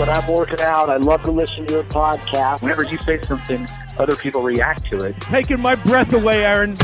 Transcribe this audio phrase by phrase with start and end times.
[0.00, 0.88] When I'm working out.
[0.88, 2.62] I love to listen to your podcast.
[2.62, 5.20] Whenever you say something, other people react to it.
[5.20, 6.74] Taking my breath away, Aaron.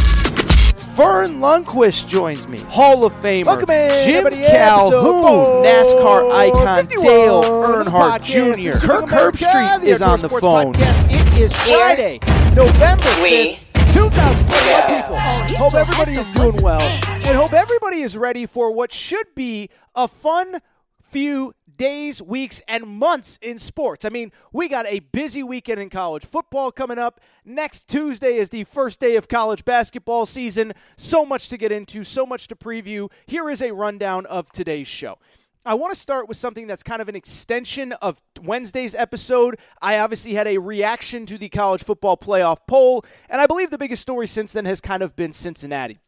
[0.92, 3.46] Verne Lundquist joins me, Hall of Famer.
[3.46, 8.22] Welcome in, Jim everybody, Calhoun, NASCAR icon 51 Dale Earnhardt.
[8.22, 8.72] Jr.
[8.72, 10.74] It's Kirk America, Herbstreit is on the Sports phone.
[10.74, 11.10] Podcast.
[11.10, 12.18] It is Friday,
[12.54, 13.60] November 5th,
[13.94, 15.16] 2021, people.
[15.56, 20.06] Hope everybody is doing well, and hope everybody is ready for what should be a
[20.06, 20.60] fun
[21.00, 24.04] few days, weeks, and months in sports.
[24.04, 27.20] I mean, we got a busy weekend in college football coming up.
[27.44, 30.72] Next Tuesday is the first day of college basketball season.
[30.96, 33.10] So much to get into, so much to preview.
[33.26, 35.18] Here is a rundown of today's show.
[35.64, 39.58] I want to start with something that's kind of an extension of Wednesday's episode.
[39.82, 43.78] I obviously had a reaction to the college football playoff poll, and I believe the
[43.78, 45.98] biggest story since then has kind of been Cincinnati.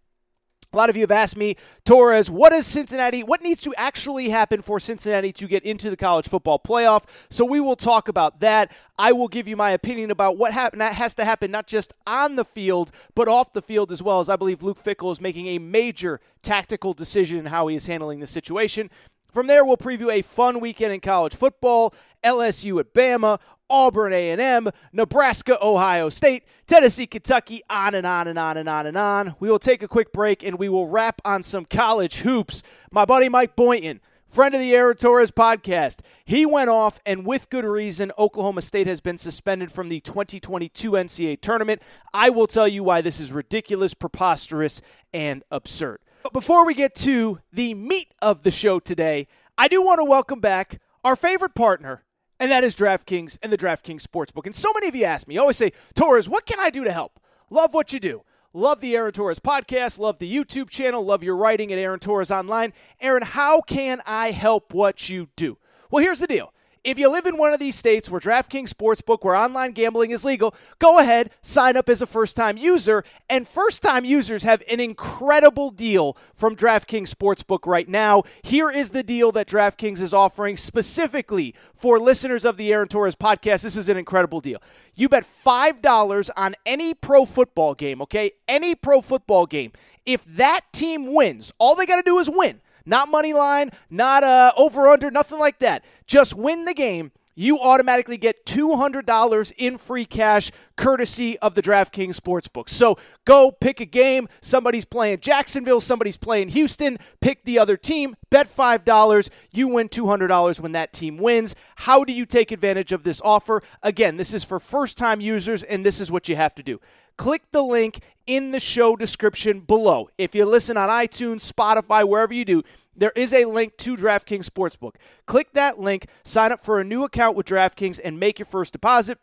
[0.75, 3.23] A lot of you have asked me, Torres, what is Cincinnati?
[3.23, 7.05] What needs to actually happen for Cincinnati to get into the college football playoff?
[7.31, 8.71] So we will talk about that.
[8.99, 11.95] I will give you my opinion about what happen, that has to happen not just
[12.07, 15.23] on the field, but off the field as well, as I believe Luke Fickell is
[15.23, 18.91] making a major tactical decision in how he is handling the situation.
[19.31, 21.95] From there, we'll preview a fun weekend in college football,
[22.25, 28.57] LSU at Bama, Auburn A&M, Nebraska, Ohio State, Tennessee, Kentucky, on and on and on
[28.57, 29.35] and on and on.
[29.39, 32.63] We will take a quick break and we will wrap on some college hoops.
[32.91, 37.51] My buddy Mike Boynton, friend of the Aaron Torres podcast, he went off and with
[37.51, 41.83] good reason, Oklahoma State has been suspended from the 2022 NCAA tournament.
[42.15, 44.81] I will tell you why this is ridiculous, preposterous,
[45.13, 46.01] and absurd.
[46.29, 50.05] But before we get to the meat of the show today, I do want to
[50.05, 52.05] welcome back our favorite partner,
[52.39, 54.45] and that is DraftKings and the DraftKings Sportsbook.
[54.45, 56.93] And so many of you ask me, always say, Torres, what can I do to
[56.93, 57.19] help?
[57.49, 58.25] Love what you do.
[58.53, 59.99] Love the Aaron Torres podcast.
[59.99, 61.03] Love the YouTube channel.
[61.03, 62.75] Love your writing at Aaron Torres Online.
[63.01, 65.57] Aaron, how can I help what you do?
[65.91, 66.53] Well, here's the deal.
[66.89, 70.25] If you live in one of these states where DraftKings Sportsbook, where online gambling is
[70.25, 73.05] legal, go ahead, sign up as a first time user.
[73.29, 78.23] And first time users have an incredible deal from DraftKings Sportsbook right now.
[78.41, 83.15] Here is the deal that DraftKings is offering specifically for listeners of the Aaron Torres
[83.15, 83.65] podcast.
[83.65, 84.63] This is an incredible deal.
[84.95, 88.33] You bet $5 on any pro football game, okay?
[88.49, 89.73] Any pro football game.
[90.07, 94.25] If that team wins, all they got to do is win not money line, not
[94.25, 95.85] uh, over under, nothing like that.
[96.07, 97.13] Just win the game.
[97.39, 102.69] You automatically get $200 in free cash courtesy of the DraftKings Sportsbook.
[102.69, 104.29] So go pick a game.
[104.41, 106.99] Somebody's playing Jacksonville, somebody's playing Houston.
[107.21, 109.31] Pick the other team, bet $5.
[109.53, 111.55] You win $200 when that team wins.
[111.77, 113.63] How do you take advantage of this offer?
[113.85, 116.81] Again, this is for first time users, and this is what you have to do
[117.19, 120.09] click the link in the show description below.
[120.17, 122.63] If you listen on iTunes, Spotify, wherever you do,
[122.97, 124.95] there is a link to DraftKings Sportsbook.
[125.27, 128.73] Click that link, sign up for a new account with DraftKings, and make your first
[128.73, 129.19] deposit.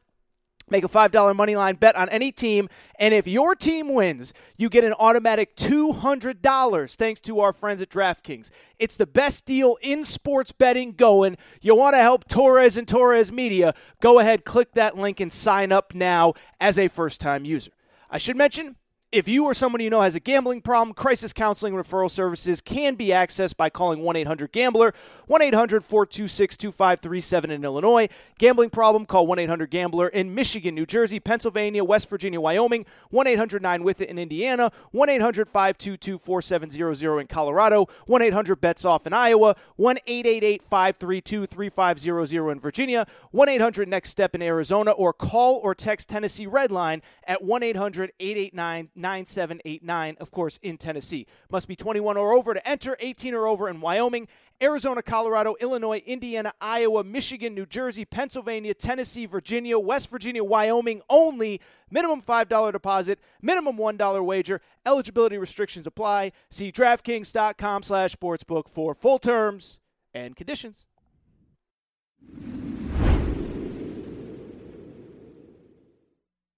[0.67, 4.67] Make a $5 money line bet on any team, and if your team wins, you
[4.67, 8.49] get an automatic $200 thanks to our friends at DraftKings.
[8.79, 11.37] It's the best deal in sports betting going.
[11.61, 13.75] You want to help Torres and Torres Media?
[14.01, 17.71] Go ahead, click that link, and sign up now as a first time user.
[18.09, 18.75] I should mention
[19.15, 22.95] if you or someone you know has a gambling problem, crisis counseling referral services can
[22.95, 24.93] be accessed by calling 1 800 Gambler,
[25.27, 28.09] 1 800 426 2537 in Illinois.
[28.37, 33.25] Gambling problem, call 1 800 Gambler in Michigan, New Jersey, Pennsylvania, West Virginia, Wyoming, 1
[33.25, 38.83] 800 9 with it in Indiana, 1 800 522 4700 in Colorado, 1 800 bets
[38.83, 44.91] off in Iowa, 1 888 532 3500 in Virginia, 1 800 next step in Arizona,
[44.91, 51.27] or call or text Tennessee Redline at 1 800 889 9789, of course, in Tennessee.
[51.51, 54.27] Must be 21 or over to enter, 18 or over in Wyoming,
[54.59, 61.61] Arizona, Colorado, Illinois, Indiana, Iowa, Michigan, New Jersey, Pennsylvania, Tennessee, Virginia, West Virginia, Wyoming only.
[61.91, 64.59] Minimum $5 deposit, minimum $1 wager.
[64.87, 66.31] Eligibility restrictions apply.
[66.49, 69.79] See DraftKings.com slash sportsbook for full terms
[70.15, 70.87] and conditions.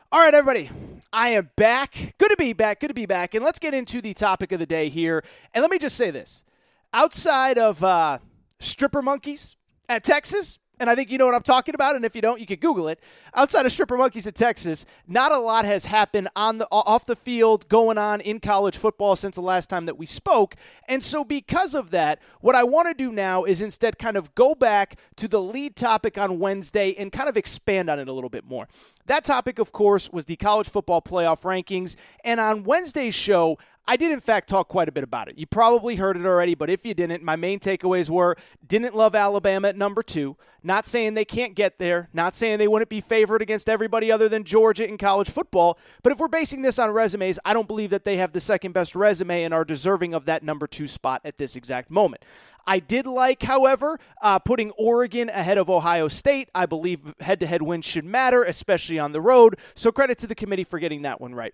[0.10, 0.70] All right, everybody.
[1.12, 2.16] I am back.
[2.18, 2.80] Good to be back.
[2.80, 3.34] Good to be back.
[3.34, 5.24] And let's get into the topic of the day here.
[5.54, 6.44] And let me just say this
[6.94, 8.20] outside of uh,
[8.60, 9.56] stripper monkeys
[9.90, 11.96] at Texas, and I think you know what I'm talking about.
[11.96, 13.00] And if you don't, you can Google it.
[13.34, 17.16] Outside of stripper monkeys in Texas, not a lot has happened on the off the
[17.16, 20.56] field going on in college football since the last time that we spoke.
[20.88, 24.36] And so, because of that, what I want to do now is instead kind of
[24.36, 28.14] go back to the lead topic on Wednesday and kind of expand on it a
[28.14, 28.68] little bit more.
[29.08, 31.96] That topic, of course, was the college football playoff rankings.
[32.24, 33.58] And on Wednesday's show,
[33.90, 35.38] I did, in fact, talk quite a bit about it.
[35.38, 38.36] You probably heard it already, but if you didn't, my main takeaways were
[38.68, 40.36] didn't love Alabama at number two.
[40.62, 44.28] Not saying they can't get there, not saying they wouldn't be favored against everybody other
[44.28, 45.80] than Georgia in college football.
[46.04, 48.74] But if we're basing this on resumes, I don't believe that they have the second
[48.74, 52.24] best resume and are deserving of that number two spot at this exact moment.
[52.66, 56.50] I did like, however, uh, putting Oregon ahead of Ohio State.
[56.54, 59.56] I believe head to head wins should matter, especially on the road.
[59.74, 61.54] So credit to the committee for getting that one right.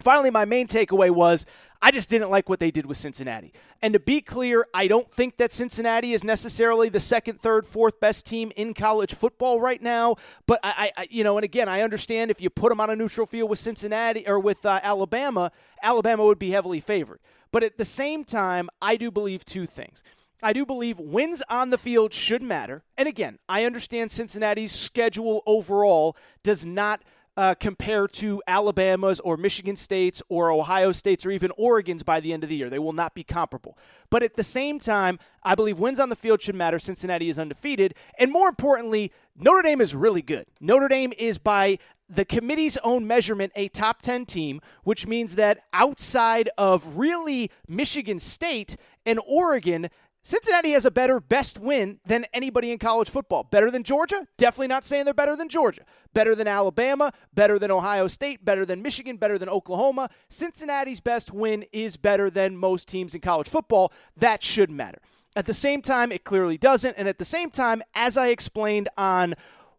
[0.00, 1.46] Finally, my main takeaway was
[1.82, 3.52] I just didn't like what they did with Cincinnati.
[3.80, 8.00] And to be clear, I don't think that Cincinnati is necessarily the second, third, fourth
[8.00, 10.16] best team in college football right now.
[10.46, 12.96] But I, I you know, and again, I understand if you put them on a
[12.96, 15.52] neutral field with Cincinnati or with uh, Alabama,
[15.82, 17.20] Alabama would be heavily favored.
[17.50, 20.02] But at the same time, I do believe two things.
[20.42, 22.82] I do believe wins on the field should matter.
[22.96, 27.02] And again, I understand Cincinnati's schedule overall does not
[27.36, 32.32] uh, compare to Alabama's or Michigan State's or Ohio State's or even Oregon's by the
[32.32, 32.68] end of the year.
[32.68, 33.78] They will not be comparable.
[34.10, 36.78] But at the same time, I believe wins on the field should matter.
[36.78, 37.94] Cincinnati is undefeated.
[38.18, 40.46] And more importantly, Notre Dame is really good.
[40.60, 41.78] Notre Dame is by
[42.08, 48.18] the committee's own measurement a top 10 team, which means that outside of really Michigan
[48.18, 49.88] State and Oregon,
[50.22, 53.42] Cincinnati has a better best win than anybody in college football.
[53.42, 54.26] Better than Georgia?
[54.36, 55.82] Definitely not saying they're better than Georgia.
[56.12, 60.10] Better than Alabama, better than Ohio State, better than Michigan, better than Oklahoma.
[60.28, 63.92] Cincinnati's best win is better than most teams in college football.
[64.14, 64.98] That should matter.
[65.36, 66.96] At the same time, it clearly doesn't.
[66.98, 69.34] And at the same time, as I explained on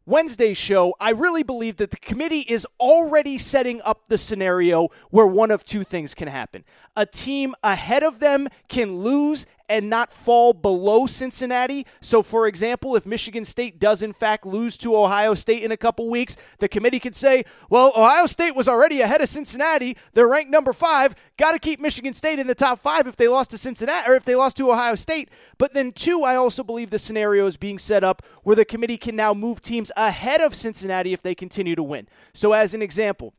[0.08, 5.28] Wednesday's show, I really believe that the committee is already setting up the scenario where
[5.28, 6.64] one of two things can happen.
[6.96, 11.88] A team ahead of them can lose and not fall below Cincinnati.
[12.02, 15.78] So, for example, if Michigan State does in fact lose to Ohio State in a
[15.78, 19.96] couple weeks, the committee could say, well, Ohio State was already ahead of Cincinnati.
[20.14, 21.16] They're ranked number five.
[21.38, 24.16] Got to keep Michigan State in the top five if they lost to Cincinnati or
[24.16, 25.30] if they lost to Ohio State.
[25.58, 28.98] But then, two, I also believe the scenario is being set up where the committee
[28.98, 32.10] can now move teams ahead of Cincinnati if they continue to win.
[32.34, 33.34] So, as an example,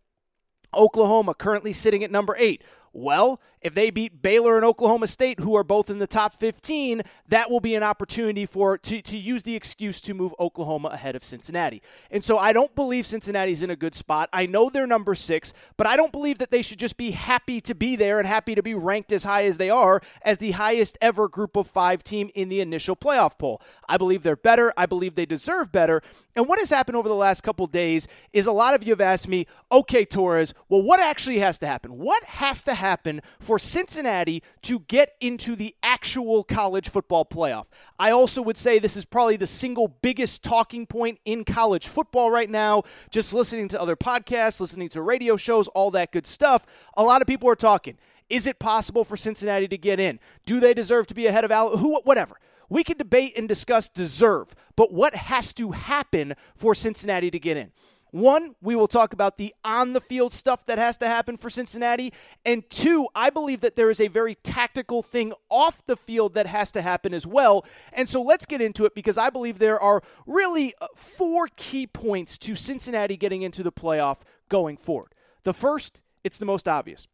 [0.75, 2.64] Oklahoma currently sitting at number eight.
[2.94, 7.02] Well, if they beat Baylor and Oklahoma State, who are both in the top 15,
[7.28, 11.16] that will be an opportunity for to, to use the excuse to move Oklahoma ahead
[11.16, 11.82] of Cincinnati.
[12.10, 14.28] And so I don't believe Cincinnati's in a good spot.
[14.32, 17.60] I know they're number six, but I don't believe that they should just be happy
[17.62, 20.52] to be there and happy to be ranked as high as they are as the
[20.52, 23.60] highest ever group of five team in the initial playoff poll.
[23.88, 24.72] I believe they're better.
[24.76, 26.02] I believe they deserve better.
[26.34, 29.00] And what has happened over the last couple days is a lot of you have
[29.00, 31.98] asked me, okay, Torres, well, what actually has to happen?
[31.98, 37.66] What has to happen for Cincinnati to get into the actual college football playoff.
[37.98, 42.30] I also would say this is probably the single biggest talking point in college football
[42.30, 42.82] right now.
[43.10, 46.66] Just listening to other podcasts, listening to radio shows, all that good stuff.
[46.96, 47.98] A lot of people are talking.
[48.28, 50.18] Is it possible for Cincinnati to get in?
[50.46, 51.76] Do they deserve to be ahead of Al?
[51.76, 52.00] Who?
[52.04, 52.38] Whatever.
[52.68, 57.58] We can debate and discuss deserve, but what has to happen for Cincinnati to get
[57.58, 57.70] in?
[58.12, 61.48] One, we will talk about the on the field stuff that has to happen for
[61.48, 62.12] Cincinnati.
[62.44, 66.46] And two, I believe that there is a very tactical thing off the field that
[66.46, 67.64] has to happen as well.
[67.90, 71.86] And so let's get into it because I believe there are really uh, four key
[71.86, 74.19] points to Cincinnati getting into the playoff
[74.50, 75.14] going forward.
[75.44, 77.08] The first, it's the most obvious.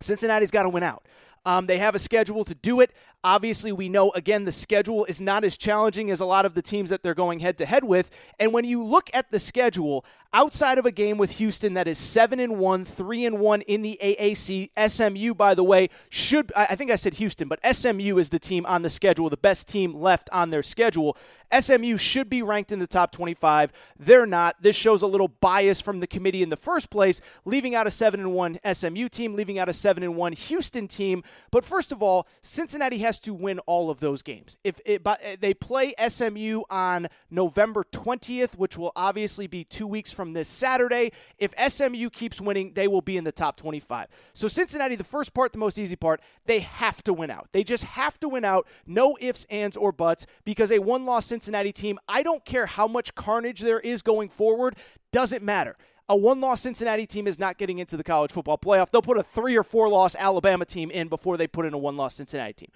[0.00, 1.06] Cincinnati's got to win out.
[1.46, 2.90] Um, they have a schedule to do it.
[3.22, 6.60] Obviously, we know, again, the schedule is not as challenging as a lot of the
[6.60, 8.10] teams that they're going head to head with.
[8.38, 11.98] And when you look at the schedule, outside of a game with Houston that is
[11.98, 16.74] 7 and 1, 3 and 1 in the AAC, SMU, by the way, should, I
[16.74, 19.94] think I said Houston, but SMU is the team on the schedule, the best team
[19.94, 21.16] left on their schedule.
[21.58, 23.72] SMU should be ranked in the top 25.
[23.98, 24.60] They're not.
[24.60, 27.90] This shows a little bias from the committee in the first place, leaving out a
[27.90, 31.22] 7 and 1 SMU team, leaving out a 7 and 1 Houston team.
[31.50, 34.56] But first of all, Cincinnati has to win all of those games.
[34.64, 40.12] If it, eh, they play SMU on November 20th, which will obviously be 2 weeks
[40.12, 44.08] from this Saturday, if SMU keeps winning, they will be in the top 25.
[44.32, 47.48] So Cincinnati, the first part, the most easy part, they have to win out.
[47.52, 48.66] They just have to win out.
[48.86, 53.14] No ifs, ands, or buts because a one-loss Cincinnati team, I don't care how much
[53.14, 54.76] carnage there is going forward,
[55.12, 55.76] doesn't matter.
[56.08, 58.90] A one loss Cincinnati team is not getting into the college football playoff.
[58.90, 61.78] They'll put a three or four loss Alabama team in before they put in a
[61.78, 62.70] one loss Cincinnati team.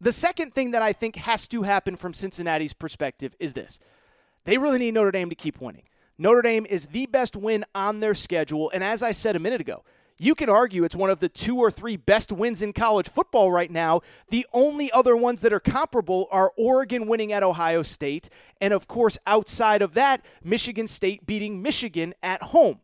[0.00, 3.80] The second thing that I think has to happen from Cincinnati's perspective is this
[4.44, 5.82] they really need Notre Dame to keep winning.
[6.16, 8.70] Notre Dame is the best win on their schedule.
[8.72, 9.84] And as I said a minute ago,
[10.20, 13.50] you can argue it's one of the two or three best wins in college football
[13.50, 14.02] right now.
[14.28, 18.28] The only other ones that are comparable are Oregon winning at Ohio State,
[18.60, 22.80] and of course, outside of that, Michigan State beating Michigan at home.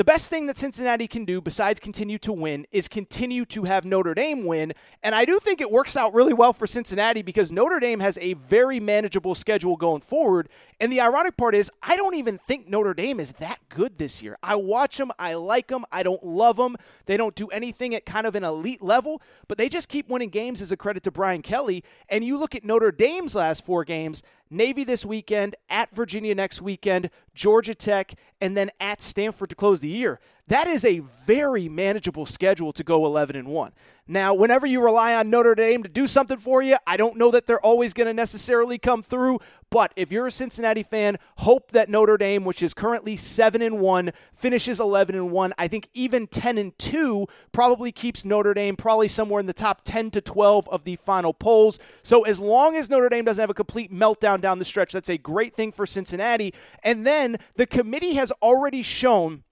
[0.00, 3.84] The best thing that Cincinnati can do, besides continue to win, is continue to have
[3.84, 4.72] Notre Dame win.
[5.02, 8.16] And I do think it works out really well for Cincinnati because Notre Dame has
[8.22, 10.48] a very manageable schedule going forward.
[10.80, 14.22] And the ironic part is, I don't even think Notre Dame is that good this
[14.22, 14.38] year.
[14.42, 16.78] I watch them, I like them, I don't love them.
[17.04, 20.30] They don't do anything at kind of an elite level, but they just keep winning
[20.30, 21.84] games as a credit to Brian Kelly.
[22.08, 26.62] And you look at Notre Dame's last four games, Navy this weekend, at Virginia next
[26.62, 30.20] weekend, Georgia Tech, and then at Stanford to close the year.
[30.48, 33.72] That is a very manageable schedule to go 11 and 1.
[34.08, 37.30] Now, whenever you rely on Notre Dame to do something for you, I don't know
[37.30, 39.38] that they're always going to necessarily come through,
[39.70, 43.78] but if you're a Cincinnati fan, hope that Notre Dame, which is currently 7 and
[43.78, 45.54] 1, finishes 11 and 1.
[45.56, 49.82] I think even 10 and 2 probably keeps Notre Dame probably somewhere in the top
[49.84, 51.78] 10 to 12 of the final polls.
[52.02, 55.08] So as long as Notre Dame doesn't have a complete meltdown down the stretch, that's
[55.08, 56.52] a great thing for Cincinnati.
[56.82, 57.19] And then
[57.56, 59.44] the committee has already shown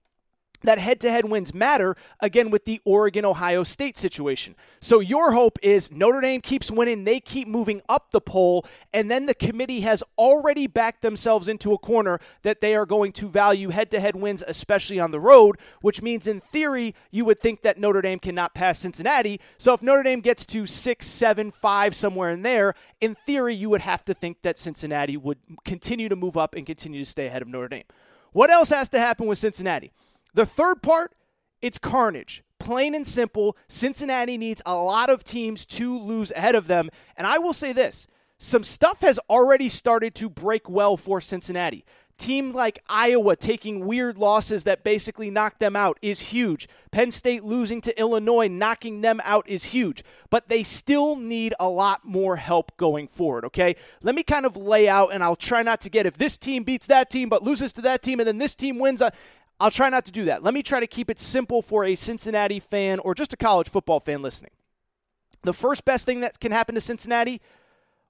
[0.61, 4.55] that head to head wins matter again with the Oregon Ohio State situation.
[4.79, 9.09] So your hope is Notre Dame keeps winning, they keep moving up the poll, and
[9.09, 13.27] then the committee has already backed themselves into a corner that they are going to
[13.27, 17.39] value head to head wins, especially on the road, which means in theory, you would
[17.39, 19.39] think that Notre Dame cannot pass Cincinnati.
[19.57, 23.69] So if Notre Dame gets to six, seven, five, somewhere in there, in theory, you
[23.69, 27.27] would have to think that Cincinnati would continue to move up and continue to stay
[27.27, 27.83] ahead of Notre Dame.
[28.31, 29.91] What else has to happen with Cincinnati?
[30.33, 31.13] The third part,
[31.61, 32.43] it's carnage.
[32.59, 36.89] Plain and simple, Cincinnati needs a lot of teams to lose ahead of them.
[37.15, 38.07] And I will say this
[38.37, 41.85] some stuff has already started to break well for Cincinnati.
[42.17, 46.67] Team like Iowa taking weird losses that basically knock them out is huge.
[46.91, 50.03] Penn State losing to Illinois, knocking them out is huge.
[50.29, 53.77] But they still need a lot more help going forward, okay?
[54.03, 56.63] Let me kind of lay out, and I'll try not to get if this team
[56.63, 59.01] beats that team but loses to that team and then this team wins.
[59.01, 59.11] Uh,
[59.59, 60.43] I'll try not to do that.
[60.43, 63.69] Let me try to keep it simple for a Cincinnati fan or just a college
[63.69, 64.51] football fan listening.
[65.43, 67.41] The first best thing that can happen to Cincinnati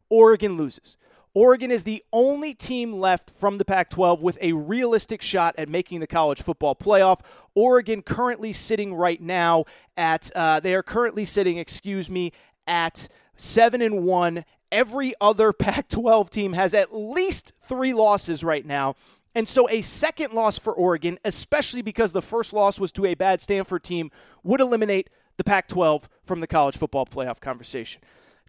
[0.10, 0.98] Oregon loses.
[1.36, 5.70] Oregon is the only team left from the Pac 12 with a realistic shot at
[5.70, 7.20] making the college football playoff.
[7.54, 9.66] Oregon currently sitting right now
[9.96, 12.32] at, uh, they are currently sitting, excuse me,
[12.66, 14.44] at 7 and 1.
[14.72, 18.96] Every other Pac 12 team has at least three losses right now.
[19.36, 23.14] And so a second loss for Oregon, especially because the first loss was to a
[23.14, 24.12] bad Stanford team,
[24.44, 28.02] would eliminate the Pac 12 from the college football playoff conversation.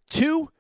[0.09, 0.51] Two,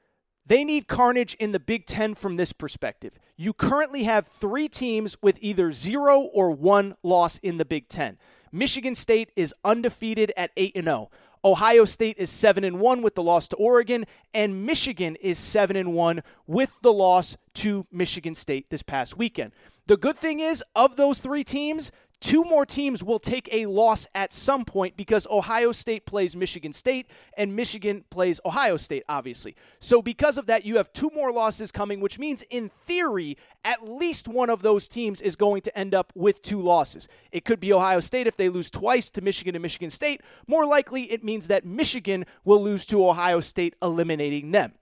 [0.46, 3.18] they need carnage in the Big Ten from this perspective.
[3.36, 8.18] You currently have three teams with either zero or one loss in the Big Ten.
[8.52, 11.10] Michigan State is undefeated at 8 0.
[11.44, 15.74] Ohio State is 7 and 1 with the loss to Oregon and Michigan is 7
[15.74, 19.52] and 1 with the loss to Michigan State this past weekend.
[19.90, 24.06] The good thing is, of those three teams, two more teams will take a loss
[24.14, 29.56] at some point because Ohio State plays Michigan State and Michigan plays Ohio State, obviously.
[29.80, 33.84] So, because of that, you have two more losses coming, which means, in theory, at
[33.84, 37.08] least one of those teams is going to end up with two losses.
[37.32, 40.20] It could be Ohio State if they lose twice to Michigan and Michigan State.
[40.46, 44.74] More likely, it means that Michigan will lose to Ohio State, eliminating them.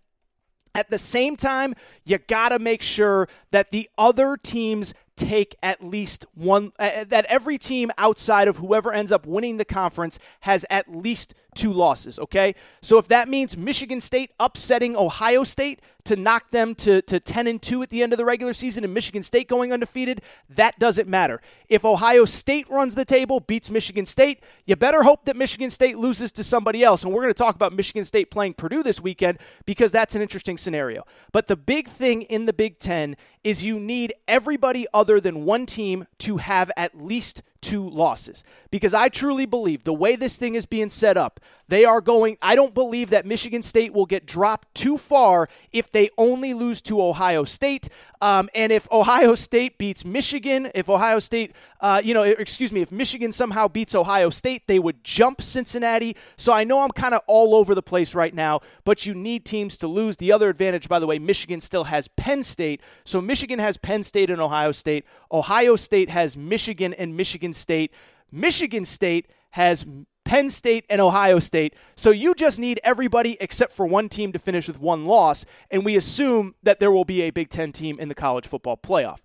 [0.79, 5.83] At the same time, you got to make sure that the other teams take at
[5.83, 10.65] least one, uh, that every team outside of whoever ends up winning the conference has
[10.71, 12.55] at least two losses, okay?
[12.81, 17.49] So if that means Michigan State upsetting Ohio State to knock them to, to 10
[17.49, 20.79] and 2 at the end of the regular season and Michigan State going undefeated, that
[20.79, 21.43] doesn't matter.
[21.69, 25.99] If Ohio State runs the table, beats Michigan State, you better hope that Michigan State
[25.99, 27.03] loses to somebody else.
[27.03, 30.23] And we're going to talk about Michigan State playing Purdue this weekend because that's an
[30.23, 31.05] interesting scenario.
[31.33, 33.17] But the big thing in the Big Ten
[33.49, 38.45] is you need everybody other than one team to have at least two losses.
[38.71, 42.37] Because I truly believe the way this thing is being set up, they are going.
[42.43, 46.83] I don't believe that Michigan State will get dropped too far if they only lose
[46.83, 47.89] to Ohio State.
[48.21, 52.81] Um, and if Ohio State beats Michigan, if Ohio State, uh, you know, excuse me,
[52.81, 56.17] if Michigan somehow beats Ohio State, they would jump Cincinnati.
[56.37, 59.45] So I know I'm kind of all over the place right now, but you need
[59.45, 60.17] teams to lose.
[60.17, 62.81] The other advantage, by the way, Michigan still has Penn State.
[63.05, 65.05] So Michigan has Penn State and Ohio State.
[65.31, 67.93] Ohio State has Michigan and Michigan State.
[68.33, 69.87] Michigan State has
[70.25, 71.75] Penn State and Ohio State.
[71.95, 75.87] So you just need everybody except for one team to finish with one loss, and
[75.87, 79.21] we assume that there will be a Big Ten team in the college football playoff.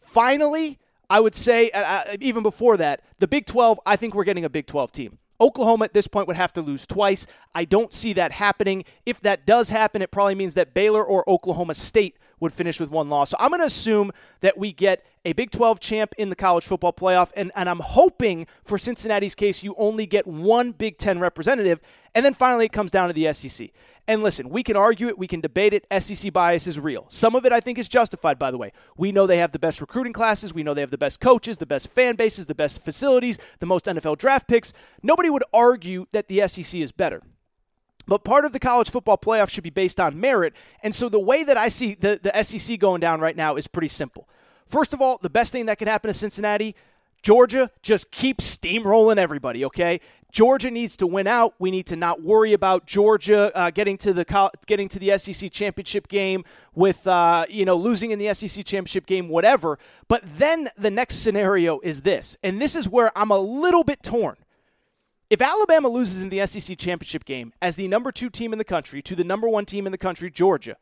[0.00, 4.44] Finally, I would say, uh, even before that, the Big 12, I think we're getting
[4.44, 5.18] a Big 12 team.
[5.40, 7.26] Oklahoma at this point would have to lose twice.
[7.54, 8.84] I don't see that happening.
[9.06, 12.90] If that does happen, it probably means that Baylor or Oklahoma State would finish with
[12.90, 13.30] one loss.
[13.30, 14.10] So I'm going to assume
[14.40, 17.30] that we get a Big 12 champ in the college football playoff.
[17.36, 21.80] And, and I'm hoping for Cincinnati's case, you only get one Big 10 representative.
[22.14, 23.70] And then finally, it comes down to the SEC.
[24.08, 25.86] And listen, we can argue it, we can debate it.
[26.02, 27.04] SEC bias is real.
[27.10, 28.72] Some of it I think is justified, by the way.
[28.96, 31.58] We know they have the best recruiting classes, we know they have the best coaches,
[31.58, 34.72] the best fan bases, the best facilities, the most NFL draft picks.
[35.02, 37.22] Nobody would argue that the SEC is better.
[38.06, 40.54] But part of the college football playoff should be based on merit.
[40.82, 43.68] And so the way that I see the, the SEC going down right now is
[43.68, 44.26] pretty simple.
[44.66, 46.74] First of all, the best thing that could happen to Cincinnati,
[47.22, 50.00] Georgia just keeps steamrolling everybody, okay?
[50.30, 51.54] Georgia needs to win out.
[51.58, 55.50] We need to not worry about Georgia uh, getting to the getting to the SEC
[55.50, 56.44] championship game
[56.74, 59.78] with uh, you know losing in the SEC championship game, whatever.
[60.06, 64.02] But then the next scenario is this, and this is where I'm a little bit
[64.02, 64.36] torn.
[65.30, 68.64] If Alabama loses in the SEC championship game as the number two team in the
[68.64, 70.76] country to the number one team in the country, Georgia,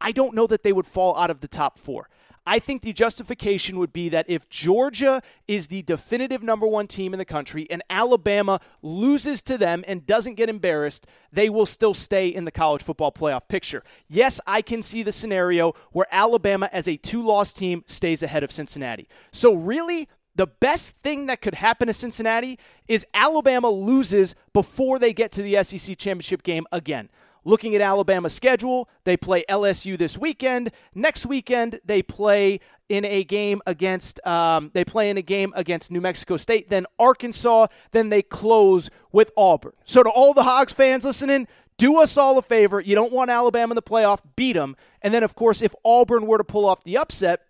[0.00, 2.08] I don't know that they would fall out of the top four.
[2.46, 7.14] I think the justification would be that if Georgia is the definitive number one team
[7.14, 11.94] in the country and Alabama loses to them and doesn't get embarrassed, they will still
[11.94, 13.82] stay in the college football playoff picture.
[14.08, 18.44] Yes, I can see the scenario where Alabama, as a two loss team, stays ahead
[18.44, 19.08] of Cincinnati.
[19.32, 25.12] So, really, the best thing that could happen to Cincinnati is Alabama loses before they
[25.12, 27.08] get to the SEC championship game again.
[27.44, 30.70] Looking at Alabama's schedule, they play LSU this weekend.
[30.94, 35.90] Next weekend, they play in a game against um, they play in a game against
[35.90, 39.72] New Mexico State, then Arkansas, then they close with Auburn.
[39.84, 42.80] So to all the Hogs fans listening, do us all a favor.
[42.80, 46.26] You don't want Alabama in the playoff, beat them, and then of course if Auburn
[46.26, 47.40] were to pull off the upset,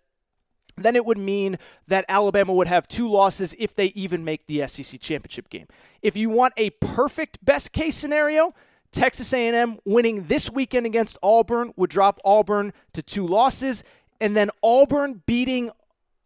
[0.77, 4.67] then it would mean that Alabama would have two losses if they even make the
[4.67, 5.67] SEC championship game.
[6.01, 8.53] If you want a perfect best case scenario,
[8.95, 13.83] Texas A&M winning this weekend against Auburn would drop Auburn to two losses,
[14.21, 15.69] and then Auburn beating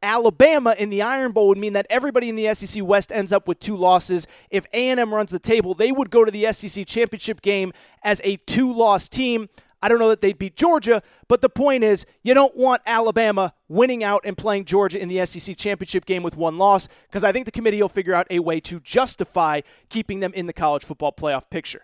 [0.03, 3.47] Alabama in the Iron Bowl would mean that everybody in the SEC West ends up
[3.47, 4.27] with two losses.
[4.51, 8.37] If A&M runs the table, they would go to the SEC championship game as a
[8.37, 9.49] two-loss team.
[9.81, 13.55] I don't know that they'd beat Georgia, but the point is you don't want Alabama
[13.67, 17.31] winning out and playing Georgia in the SEC championship game with one loss because I
[17.31, 20.83] think the committee will figure out a way to justify keeping them in the college
[20.83, 21.83] football playoff picture.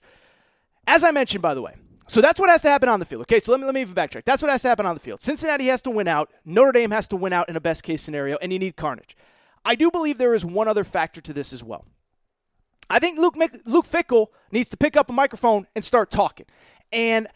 [0.88, 1.76] As I mentioned, by the way,
[2.08, 3.24] so that's what has to happen on the field.
[3.24, 4.26] Okay, so let me let me even backtrack.
[4.26, 5.22] That's what has to happen on the field.
[5.22, 6.32] Cincinnati has to win out.
[6.46, 9.18] Notre Dame has to win out in a best case scenario, and you need carnage.
[9.64, 11.86] I do believe there is one other factor to this as well.
[12.90, 16.46] I think Luke Luke Fickell needs to pick up a microphone and start talking.
[16.92, 17.30] And a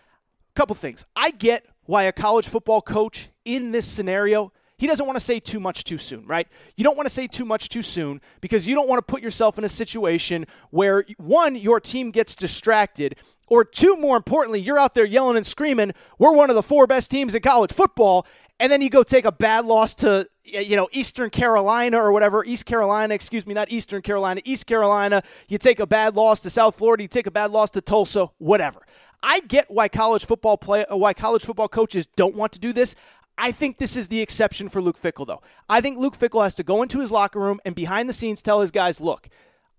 [0.54, 1.06] couple things.
[1.16, 5.42] I get why a college football coach in this scenario he doesn't want to say
[5.42, 6.48] too much too soon, right?
[6.78, 9.22] You don't want to say too much too soon because you don't want to put
[9.22, 13.18] yourself in a situation where one, your team gets distracted,
[13.50, 16.88] or two, more importantly, you're out there yelling and screaming, we're one of the four
[16.88, 18.26] best teams in college football,
[18.60, 22.44] and then you go take a bad loss to you know Eastern Carolina or whatever
[22.44, 26.50] East Carolina excuse me not Eastern Carolina East Carolina you take a bad loss to
[26.50, 28.86] South Florida you take a bad loss to Tulsa whatever
[29.22, 32.74] I get why college football play uh, why college football coaches don't want to do
[32.74, 32.96] this
[33.38, 35.42] I think this is the exception for Luke Fickell though.
[35.70, 38.42] I think Luke Fickell has to go into his locker room and behind the scenes
[38.42, 39.30] tell his guys, look,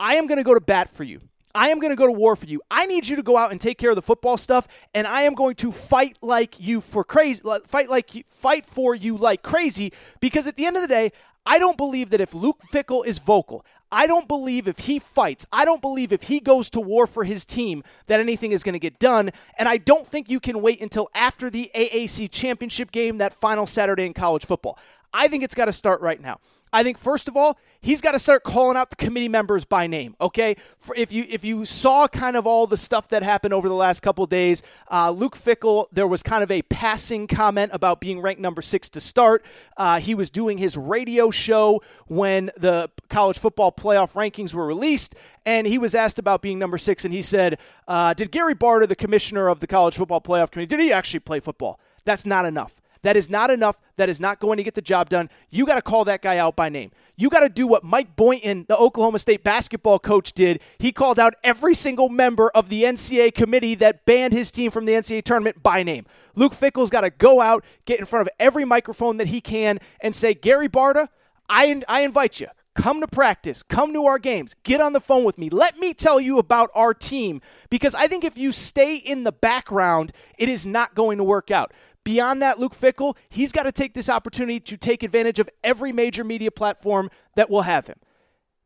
[0.01, 1.21] I am going to go to bat for you.
[1.55, 2.63] I am going to go to war for you.
[2.71, 5.23] I need you to go out and take care of the football stuff, and I
[5.23, 9.43] am going to fight like you for crazy, fight like you, fight for you like
[9.43, 9.93] crazy.
[10.21, 11.13] Because at the end of the day,
[11.45, 15.47] I don't believe that if Luke Fickell is vocal, I don't believe if he fights,
[15.53, 18.75] I don't believe if he goes to war for his team that anything is going
[18.75, 19.31] to get done.
[19.59, 23.67] And I don't think you can wait until after the AAC championship game, that final
[23.67, 24.79] Saturday in college football.
[25.13, 26.39] I think it's got to start right now.
[26.73, 29.87] I think first of all, he's got to start calling out the committee members by
[29.87, 30.15] name.
[30.21, 33.69] Okay, For if you if you saw kind of all the stuff that happened over
[33.69, 38.01] the last couple days, uh, Luke Fickell, there was kind of a passing comment about
[38.01, 39.45] being ranked number six to start.
[39.77, 45.15] Uh, he was doing his radio show when the college football playoff rankings were released,
[45.45, 48.87] and he was asked about being number six, and he said, uh, "Did Gary Barta,
[48.87, 51.81] the commissioner of the college football playoff committee, did he actually play football?
[52.05, 53.81] That's not enough." That is not enough.
[53.97, 55.31] That is not going to get the job done.
[55.51, 56.91] You got to call that guy out by name.
[57.17, 60.61] You got to do what Mike Boynton, the Oklahoma State basketball coach, did.
[60.79, 64.85] He called out every single member of the NCAA committee that banned his team from
[64.85, 66.07] the NCAA tournament by name.
[66.35, 69.79] Luke Fickell's got to go out, get in front of every microphone that he can,
[70.01, 71.09] and say, Gary Barta,
[71.49, 72.49] I, I invite you.
[72.75, 73.63] Come to practice.
[73.63, 74.55] Come to our games.
[74.63, 75.51] Get on the phone with me.
[75.51, 79.33] Let me tell you about our team because I think if you stay in the
[79.33, 81.73] background, it is not going to work out.
[82.05, 85.93] Beyond that, Luke Fickell, he's got to take this opportunity to take advantage of every
[85.93, 87.97] major media platform that will have him.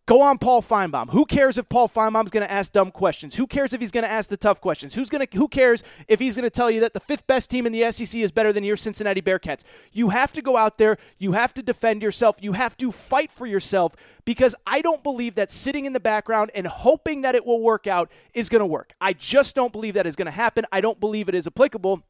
[0.07, 1.09] Go on Paul Finebaum.
[1.11, 3.37] Who cares if Paul Finebaum's going to ask dumb questions?
[3.37, 4.95] Who cares if he's going to ask the tough questions?
[4.95, 7.49] Who's going to who cares if he's going to tell you that the fifth best
[7.49, 9.65] team in the SEC is better than your Cincinnati Bearcats?
[9.93, 13.33] You have to go out there, you have to defend yourself, you have to fight
[13.33, 17.47] for yourself because I don't believe that sitting in the background and hoping that it
[17.47, 18.93] will work out is going to work.
[19.01, 20.67] I just don't believe that is going to happen.
[20.71, 22.03] I don't believe it is applicable.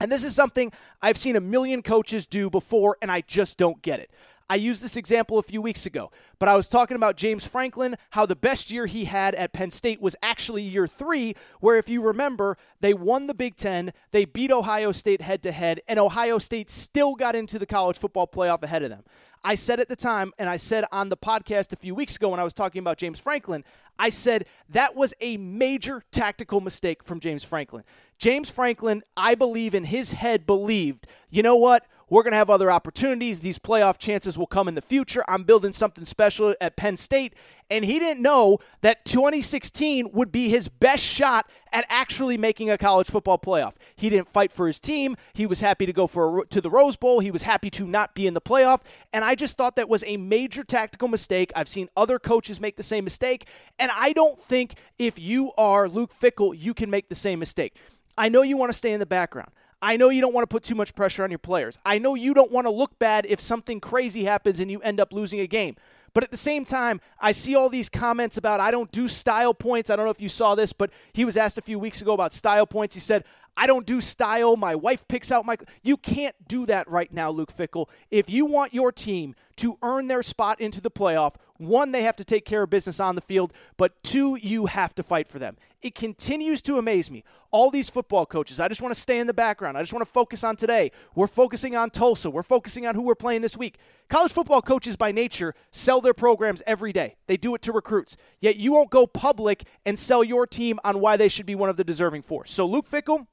[0.00, 3.80] And this is something I've seen a million coaches do before, and I just don't
[3.82, 4.10] get it.
[4.48, 7.96] I used this example a few weeks ago, but I was talking about James Franklin,
[8.10, 11.88] how the best year he had at Penn State was actually year three, where if
[11.88, 15.98] you remember, they won the Big Ten, they beat Ohio State head to head, and
[15.98, 19.04] Ohio State still got into the college football playoff ahead of them.
[19.42, 22.30] I said at the time, and I said on the podcast a few weeks ago
[22.30, 23.64] when I was talking about James Franklin,
[23.98, 27.84] I said that was a major tactical mistake from James Franklin.
[28.18, 31.86] James Franklin, I believe in his head, believed, you know what?
[32.14, 33.40] We're going to have other opportunities.
[33.40, 35.24] These playoff chances will come in the future.
[35.26, 37.34] I'm building something special at Penn State.
[37.68, 42.78] And he didn't know that 2016 would be his best shot at actually making a
[42.78, 43.72] college football playoff.
[43.96, 45.16] He didn't fight for his team.
[45.32, 47.18] He was happy to go for a, to the Rose Bowl.
[47.18, 48.82] He was happy to not be in the playoff.
[49.12, 51.50] And I just thought that was a major tactical mistake.
[51.56, 53.48] I've seen other coaches make the same mistake.
[53.76, 57.74] And I don't think if you are Luke Fickell, you can make the same mistake.
[58.16, 59.50] I know you want to stay in the background.
[59.84, 61.78] I know you don't want to put too much pressure on your players.
[61.84, 64.98] I know you don't want to look bad if something crazy happens and you end
[64.98, 65.76] up losing a game.
[66.14, 69.52] But at the same time, I see all these comments about I don't do style
[69.52, 69.90] points.
[69.90, 72.14] I don't know if you saw this, but he was asked a few weeks ago
[72.14, 72.94] about style points.
[72.94, 73.24] He said,
[73.58, 74.56] I don't do style.
[74.56, 75.58] My wife picks out my.
[75.82, 77.90] You can't do that right now, Luke Fickell.
[78.10, 82.16] If you want your team to earn their spot into the playoff, one, they have
[82.16, 85.38] to take care of business on the field, but two, you have to fight for
[85.38, 85.56] them.
[85.82, 87.24] It continues to amaze me.
[87.50, 89.76] All these football coaches, I just want to stay in the background.
[89.76, 90.90] I just want to focus on today.
[91.14, 92.30] We're focusing on Tulsa.
[92.30, 93.78] We're focusing on who we're playing this week.
[94.08, 97.16] College football coaches, by nature, sell their programs every day.
[97.26, 98.16] They do it to recruits.
[98.40, 101.68] Yet you won't go public and sell your team on why they should be one
[101.68, 102.46] of the deserving four.
[102.46, 103.26] So, Luke Fickell,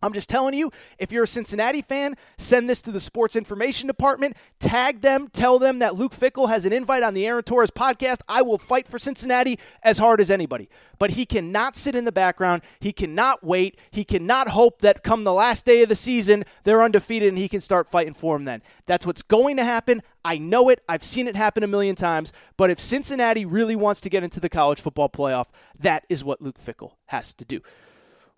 [0.00, 3.88] I'm just telling you, if you're a Cincinnati fan, send this to the sports information
[3.88, 7.72] department, tag them, tell them that Luke Fickell has an invite on the Aaron Torres
[7.72, 8.18] podcast.
[8.28, 10.68] I will fight for Cincinnati as hard as anybody.
[11.00, 12.62] But he cannot sit in the background.
[12.78, 13.78] He cannot wait.
[13.90, 17.48] He cannot hope that come the last day of the season, they're undefeated and he
[17.48, 18.62] can start fighting for them then.
[18.86, 20.02] That's what's going to happen.
[20.24, 20.82] I know it.
[20.88, 22.32] I've seen it happen a million times.
[22.56, 25.46] But if Cincinnati really wants to get into the college football playoff,
[25.78, 27.60] that is what Luke Fickell has to do.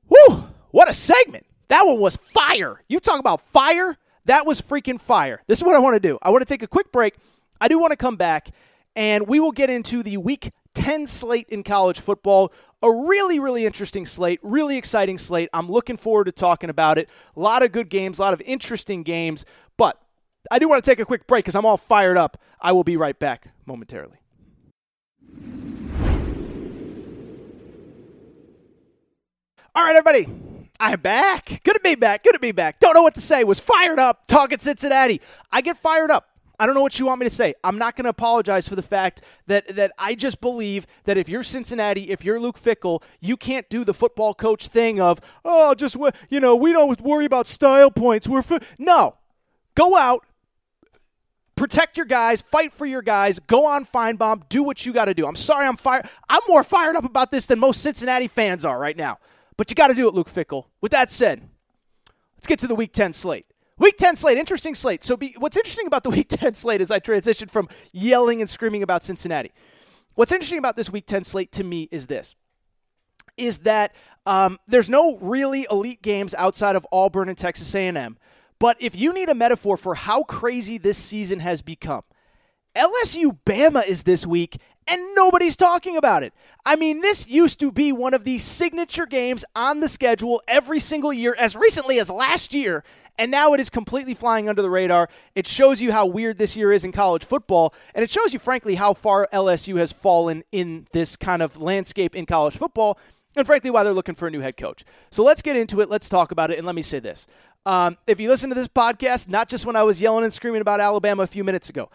[0.08, 0.44] Woo!
[0.70, 1.46] What a segment!
[1.70, 2.82] That one was fire.
[2.88, 3.96] You talk about fire?
[4.24, 5.40] That was freaking fire.
[5.46, 6.18] This is what I want to do.
[6.20, 7.14] I want to take a quick break.
[7.60, 8.50] I do want to come back
[8.96, 12.52] and we will get into the week 10 slate in college football.
[12.82, 15.48] A really, really interesting slate, really exciting slate.
[15.52, 17.08] I'm looking forward to talking about it.
[17.36, 19.44] A lot of good games, a lot of interesting games,
[19.76, 19.96] but
[20.50, 22.36] I do want to take a quick break because I'm all fired up.
[22.60, 24.16] I will be right back momentarily.
[29.72, 30.26] All right, everybody.
[30.80, 31.60] I'm back.
[31.62, 32.24] Good to be back.
[32.24, 32.80] Good to be back.
[32.80, 33.44] Don't know what to say.
[33.44, 35.20] Was fired up talking Cincinnati.
[35.52, 36.26] I get fired up.
[36.58, 37.54] I don't know what you want me to say.
[37.62, 41.28] I'm not going to apologize for the fact that that I just believe that if
[41.28, 45.74] you're Cincinnati, if you're Luke Fickell, you can't do the football coach thing of oh,
[45.74, 45.96] just
[46.30, 48.26] you know, we don't worry about style points.
[48.26, 48.60] We're fi-.
[48.78, 49.16] no,
[49.74, 50.24] go out,
[51.56, 55.14] protect your guys, fight for your guys, go on Finebaum, do what you got to
[55.14, 55.26] do.
[55.26, 56.06] I'm sorry, I'm fired.
[56.28, 59.18] I'm more fired up about this than most Cincinnati fans are right now.
[59.60, 60.68] But you got to do it, Luke Fickell.
[60.80, 61.42] With that said,
[62.34, 63.44] let's get to the Week 10 slate.
[63.76, 65.04] Week 10 slate, interesting slate.
[65.04, 68.48] So, be, what's interesting about the Week 10 slate is I transitioned from yelling and
[68.48, 69.52] screaming about Cincinnati.
[70.14, 72.36] what's interesting about this Week 10 slate to me is this
[73.36, 73.94] is that
[74.24, 78.16] um, there's no really elite games outside of Auburn and Texas A&M.
[78.58, 82.04] But if you need a metaphor for how crazy this season has become,
[82.74, 86.32] LSU Bama is this week, and nobody's talking about it.
[86.64, 90.80] I mean, this used to be one of the signature games on the schedule every
[90.80, 92.84] single year, as recently as last year,
[93.18, 95.08] and now it is completely flying under the radar.
[95.34, 98.38] It shows you how weird this year is in college football, and it shows you,
[98.38, 102.98] frankly, how far LSU has fallen in this kind of landscape in college football
[103.36, 104.84] and frankly, why they're looking for a new head coach.
[105.10, 105.88] So let's get into it.
[105.88, 106.58] Let's talk about it.
[106.58, 107.26] And let me say this.
[107.64, 110.60] Um, if you listen to this podcast, not just when I was yelling and screaming
[110.60, 111.90] about Alabama a few minutes ago,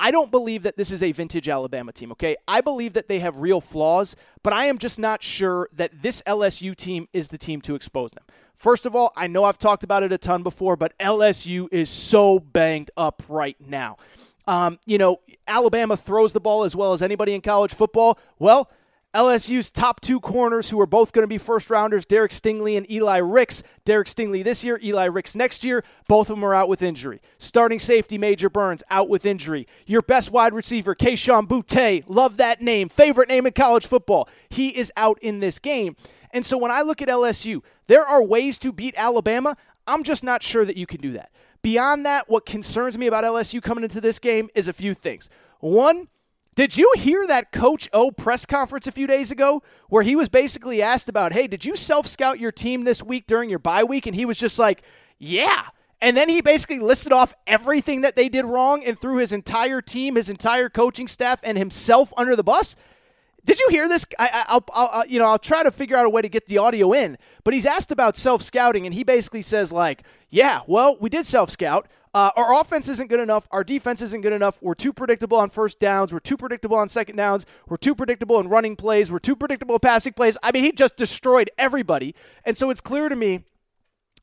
[0.00, 2.36] I don't believe that this is a vintage Alabama team, okay?
[2.46, 6.22] I believe that they have real flaws, but I am just not sure that this
[6.22, 8.24] LSU team is the team to expose them.
[8.54, 11.88] First of all, I know I've talked about it a ton before, but LSU is
[11.90, 13.96] so banged up right now.
[14.46, 18.18] Um, you know, Alabama throws the ball as well as anybody in college football.
[18.38, 18.70] Well,
[19.14, 22.90] LSU's top two corners, who are both going to be first rounders, Derek Stingley and
[22.90, 23.62] Eli Ricks.
[23.86, 25.82] Derek Stingley this year, Eli Ricks next year.
[26.08, 27.22] Both of them are out with injury.
[27.38, 29.66] Starting safety, Major Burns, out with injury.
[29.86, 34.28] Your best wide receiver, Kayshon Boutte, love that name, favorite name in college football.
[34.50, 35.96] He is out in this game.
[36.30, 39.56] And so when I look at LSU, there are ways to beat Alabama.
[39.86, 41.30] I'm just not sure that you can do that.
[41.62, 45.30] Beyond that, what concerns me about LSU coming into this game is a few things.
[45.60, 46.08] One,
[46.58, 50.28] did you hear that Coach O press conference a few days ago where he was
[50.28, 53.84] basically asked about, hey, did you self scout your team this week during your bye
[53.84, 54.08] week?
[54.08, 54.82] And he was just like,
[55.20, 55.68] yeah.
[56.00, 59.80] And then he basically listed off everything that they did wrong and threw his entire
[59.80, 62.74] team, his entire coaching staff, and himself under the bus.
[63.44, 64.04] Did you hear this?
[64.18, 66.92] I, will you know, I'll try to figure out a way to get the audio
[66.92, 67.18] in.
[67.44, 71.24] But he's asked about self scouting, and he basically says like, "Yeah, well, we did
[71.24, 71.86] self scout.
[72.18, 73.46] Uh, our offense isn't good enough.
[73.52, 74.60] Our defense isn't good enough.
[74.60, 76.12] We're too predictable on first downs.
[76.12, 77.46] We're too predictable on second downs.
[77.68, 79.12] We're too predictable in running plays.
[79.12, 80.36] We're too predictable in passing plays.
[80.42, 82.16] I mean, he just destroyed everybody.
[82.44, 83.44] And so it's clear to me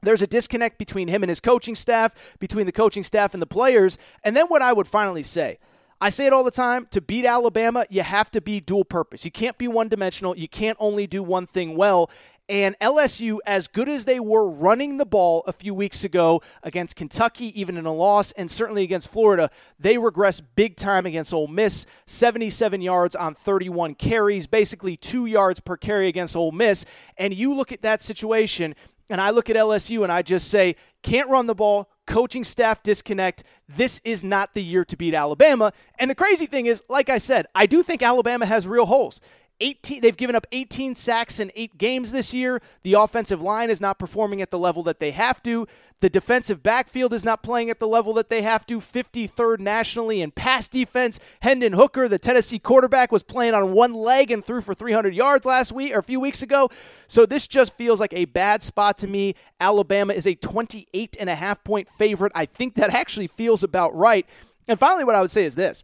[0.01, 3.47] there's a disconnect between him and his coaching staff, between the coaching staff and the
[3.47, 3.97] players.
[4.25, 5.58] And then what I would finally say.
[6.01, 9.23] I say it all the time to beat Alabama, you have to be dual purpose.
[9.23, 10.38] You can't be one dimensional.
[10.38, 12.10] You can't only do one thing well.
[12.47, 16.95] And LSU, as good as they were running the ball a few weeks ago against
[16.95, 21.47] Kentucky, even in a loss, and certainly against Florida, they regressed big time against Ole
[21.47, 21.88] Miss.
[22.05, 26.86] 77 yards on 31 carries, basically two yards per carry against Ole Miss.
[27.17, 28.75] And you look at that situation,
[29.10, 32.84] and I look at LSU and I just say, can't run the ball, coaching staff
[32.84, 33.43] disconnect.
[33.67, 35.73] This is not the year to beat Alabama.
[35.97, 39.19] And the crazy thing is, like I said, I do think Alabama has real holes.
[39.62, 42.62] 18 they've given up 18 sacks in 8 games this year.
[42.84, 45.68] The offensive line is not performing at the level that they have to.
[46.02, 48.80] The defensive backfield is not playing at the level that they have to.
[48.80, 51.20] 53rd nationally in pass defense.
[51.41, 55.46] Hendon Hooker, the Tennessee quarterback, was playing on one leg and threw for 300 yards
[55.46, 56.70] last week or a few weeks ago.
[57.08, 59.36] So this just feels like a bad spot to me.
[59.60, 62.34] Alabama is a 28 and a half point favorite.
[62.36, 64.28] I think that actually feels about right.
[64.68, 65.84] And finally what I would say is this.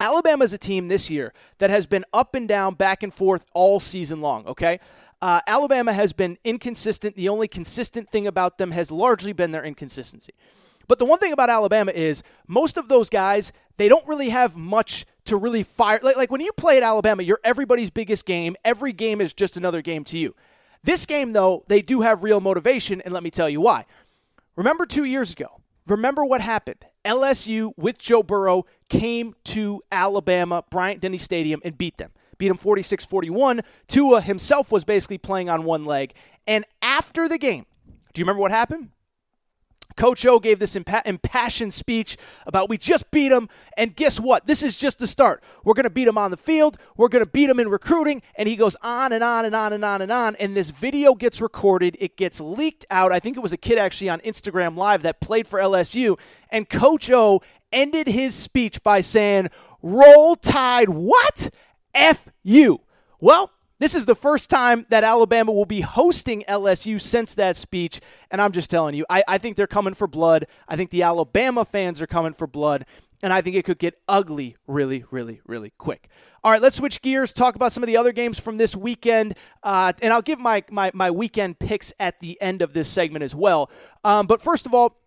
[0.00, 3.46] Alabama is a team this year that has been up and down, back and forth
[3.54, 4.80] all season long, okay?
[5.22, 7.14] Uh, Alabama has been inconsistent.
[7.14, 10.32] The only consistent thing about them has largely been their inconsistency.
[10.88, 14.56] But the one thing about Alabama is most of those guys, they don't really have
[14.56, 16.00] much to really fire.
[16.02, 18.56] Like, like when you play at Alabama, you're everybody's biggest game.
[18.64, 20.34] Every game is just another game to you.
[20.82, 23.84] This game, though, they do have real motivation, and let me tell you why.
[24.56, 25.59] Remember two years ago,
[25.90, 26.84] remember what happened.
[27.04, 32.12] LSU with Joe Burrow came to Alabama, Bryant Denny Stadium, and beat them.
[32.38, 33.60] Beat them 46 41.
[33.88, 36.14] Tua himself was basically playing on one leg.
[36.46, 37.66] And after the game,
[38.12, 38.90] do you remember what happened?
[39.96, 44.46] Coach O gave this impa- impassioned speech about we just beat them, and guess what?
[44.46, 45.42] This is just the start.
[45.64, 46.78] We're going to beat them on the field.
[46.96, 49.72] We're going to beat them in recruiting, and he goes on and on and on
[49.72, 50.36] and on and on.
[50.36, 51.96] And this video gets recorded.
[52.00, 53.12] It gets leaked out.
[53.12, 56.18] I think it was a kid actually on Instagram Live that played for LSU,
[56.50, 57.40] and Coach O
[57.72, 59.48] ended his speech by saying,
[59.82, 61.50] "Roll Tide, what?
[61.94, 62.80] F you."
[63.20, 63.50] Well,
[63.80, 68.00] this is the first time that Alabama will be hosting LSU since that speech.
[68.30, 70.46] And I'm just telling you, I, I think they're coming for blood.
[70.68, 72.84] I think the Alabama fans are coming for blood.
[73.22, 76.08] And I think it could get ugly really, really, really quick.
[76.44, 79.34] All right, let's switch gears, talk about some of the other games from this weekend.
[79.62, 83.22] Uh, and I'll give my, my, my weekend picks at the end of this segment
[83.22, 83.70] as well.
[84.04, 85.00] Um, but first of all,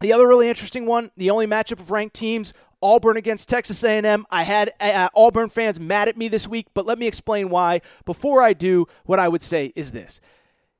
[0.00, 2.52] the other really interesting one, the only matchup of ranked teams,
[2.84, 4.26] Auburn against Texas A&M.
[4.30, 7.48] I had uh, uh, Auburn fans mad at me this week, but let me explain
[7.48, 7.80] why.
[8.04, 10.20] Before I do, what I would say is this.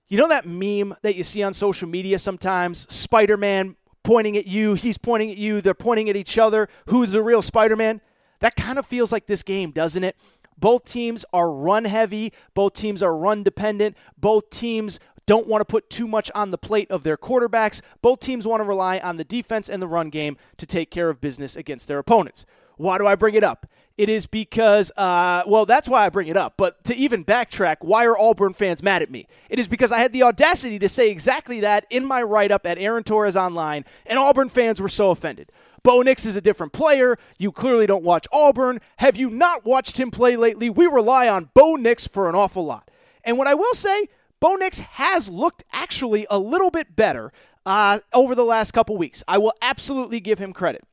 [0.09, 2.87] You know that meme that you see on social media sometimes?
[2.95, 6.69] Spider-Man pointing at you, he's pointing at you, they're pointing at each other.
[6.89, 8.03] Who's the real Spider-Man?
[8.41, 10.15] That kind of feels like this game, doesn't it?
[10.59, 15.65] Both teams are run heavy, both teams are run dependent, both teams don't want to
[15.65, 17.81] put too much on the plate of their quarterbacks.
[18.03, 21.11] Both teams want to rely on the defense and the run game to take care
[21.11, 22.45] of business against their opponents.
[22.77, 23.67] Why do I bring it up?
[23.97, 26.55] It is because, uh, well, that's why I bring it up.
[26.57, 29.29] But to even backtrack, why are Auburn fans mad at me?
[29.49, 32.67] It is because I had the audacity to say exactly that in my write up
[32.67, 35.53] at Aaron Torres Online, and Auburn fans were so offended.
[35.85, 37.17] Bo Nix is a different player.
[37.39, 38.81] You clearly don't watch Auburn.
[38.97, 40.71] Have you not watched him play lately?
[40.71, 42.91] We rely on Bo Nix for an awful lot.
[43.23, 44.09] And what I will say,
[44.45, 47.33] Bo Nix has looked actually a little bit better
[47.65, 49.25] uh, over the last couple weeks.
[49.27, 50.85] I will absolutely give him credit.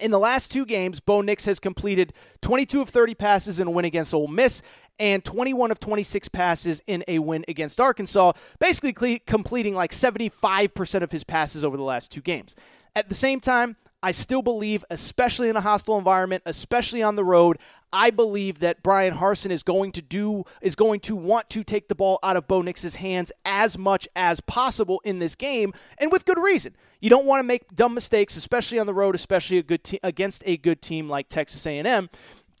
[0.00, 3.70] In the last two games, Bo Nix has completed 22 of 30 passes in a
[3.70, 4.60] win against Ole Miss
[4.98, 11.12] and 21 of 26 passes in a win against Arkansas, basically completing like 75% of
[11.12, 12.56] his passes over the last two games.
[12.96, 17.24] At the same time, I still believe, especially in a hostile environment, especially on the
[17.24, 17.58] road,
[17.92, 21.88] I believe that Bryan Harsin is going to do is going to want to take
[21.88, 26.12] the ball out of Bo Nix's hands as much as possible in this game, and
[26.12, 26.76] with good reason.
[27.00, 30.00] You don't want to make dumb mistakes, especially on the road, especially a good te-
[30.02, 32.10] against a good team like Texas A&M.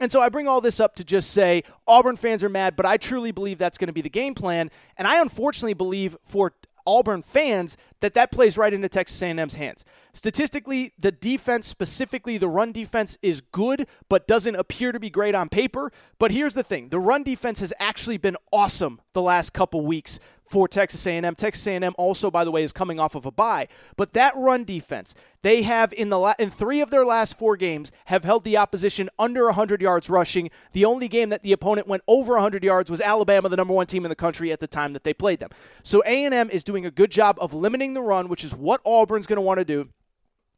[0.00, 2.86] And so I bring all this up to just say Auburn fans are mad, but
[2.86, 4.70] I truly believe that's going to be the game plan.
[4.96, 6.52] And I unfortunately believe for
[6.86, 9.84] Auburn fans that that plays right into Texas A&M's hands.
[10.12, 15.34] Statistically, the defense, specifically the run defense, is good, but doesn't appear to be great
[15.34, 15.92] on paper.
[16.18, 20.18] But here's the thing: the run defense has actually been awesome the last couple weeks
[20.48, 21.34] for Texas A&M.
[21.34, 23.68] Texas A&M also, by the way, is coming off of a bye.
[23.96, 27.56] But that run defense, they have in the la- in three of their last four
[27.56, 30.50] games have held the opposition under 100 yards rushing.
[30.72, 33.86] The only game that the opponent went over 100 yards was Alabama, the number one
[33.86, 35.50] team in the country at the time that they played them.
[35.82, 39.26] So A&M is doing a good job of limiting the run, which is what Auburn's
[39.26, 39.88] going to want to do.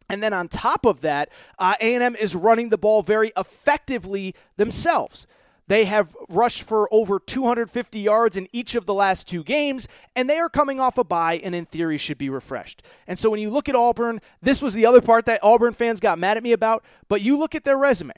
[0.08, 5.26] And then on top of that, uh, A&M is running the ball very effectively themselves.
[5.70, 10.28] They have rushed for over 250 yards in each of the last two games, and
[10.28, 12.82] they are coming off a bye and, in theory, should be refreshed.
[13.06, 16.00] And so when you look at Auburn, this was the other part that Auburn fans
[16.00, 18.14] got mad at me about, but you look at their resume.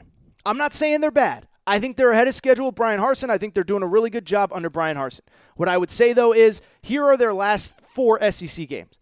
[0.46, 1.46] I'm not saying they're bad.
[1.66, 3.28] I think they're ahead of schedule with Bryan Harsin.
[3.28, 5.20] I think they're doing a really good job under Bryan Harsin.
[5.54, 8.98] What I would say, though, is here are their last four SEC games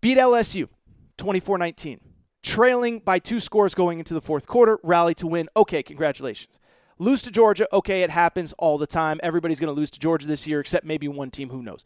[0.00, 0.68] beat LSU
[1.16, 2.00] 24 19,
[2.42, 5.48] trailing by two scores going into the fourth quarter, rally to win.
[5.56, 6.58] Okay, congratulations.
[6.98, 9.20] Lose to Georgia, okay, it happens all the time.
[9.22, 11.84] Everybody's going to lose to Georgia this year, except maybe one team, who knows.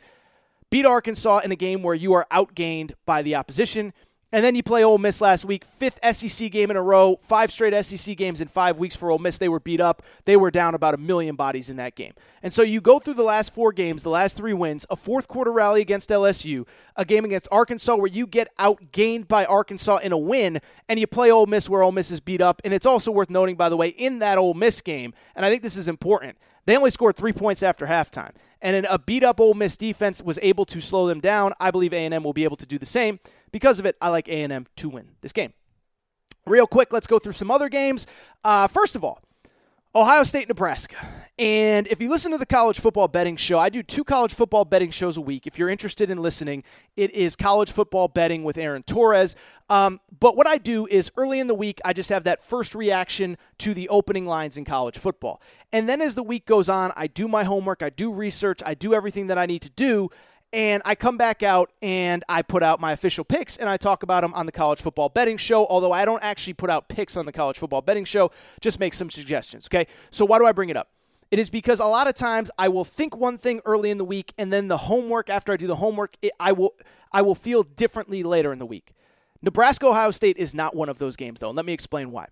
[0.70, 3.92] Beat Arkansas in a game where you are outgained by the opposition.
[4.32, 7.52] And then you play Ole Miss last week, fifth SEC game in a row, five
[7.52, 9.36] straight SEC games in five weeks for Ole Miss.
[9.36, 10.02] They were beat up.
[10.24, 12.14] They were down about a million bodies in that game.
[12.42, 15.28] And so you go through the last four games, the last three wins, a fourth
[15.28, 16.66] quarter rally against LSU,
[16.96, 21.06] a game against Arkansas where you get outgained by Arkansas in a win, and you
[21.06, 22.62] play Ole Miss where Ole Miss is beat up.
[22.64, 25.50] And it's also worth noting, by the way, in that Ole Miss game, and I
[25.50, 29.40] think this is important, they only scored three points after halftime and a beat up
[29.40, 31.52] Ole Miss defense was able to slow them down.
[31.60, 33.18] I believe A&M will be able to do the same.
[33.52, 35.52] Because of it, I like A&M to win this game.
[36.46, 38.06] Real quick, let's go through some other games.
[38.42, 39.20] Uh, first of all,
[39.94, 40.96] Ohio State, Nebraska.
[41.38, 44.64] And if you listen to the college football betting show, I do two college football
[44.64, 45.46] betting shows a week.
[45.46, 46.64] If you're interested in listening,
[46.96, 49.36] it is college football betting with Aaron Torres.
[49.68, 52.74] Um, but what I do is early in the week, I just have that first
[52.74, 55.42] reaction to the opening lines in college football.
[55.72, 58.72] And then as the week goes on, I do my homework, I do research, I
[58.74, 60.10] do everything that I need to do
[60.52, 64.02] and I come back out and I put out my official picks and I talk
[64.02, 65.66] about them on the college football betting show.
[65.66, 68.94] Although I don't actually put out picks on the college football betting show, just make
[68.94, 69.66] some suggestions.
[69.68, 69.86] Okay.
[70.10, 70.90] So why do I bring it up?
[71.30, 74.04] It is because a lot of times I will think one thing early in the
[74.04, 76.74] week and then the homework after I do the homework, it, I will
[77.10, 78.92] I will feel differently later in the week.
[79.40, 81.48] Nebraska Ohio State is not one of those games though.
[81.48, 82.26] And let me explain why.